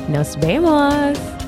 Nos 0.09 0.39
vemos. 0.41 1.40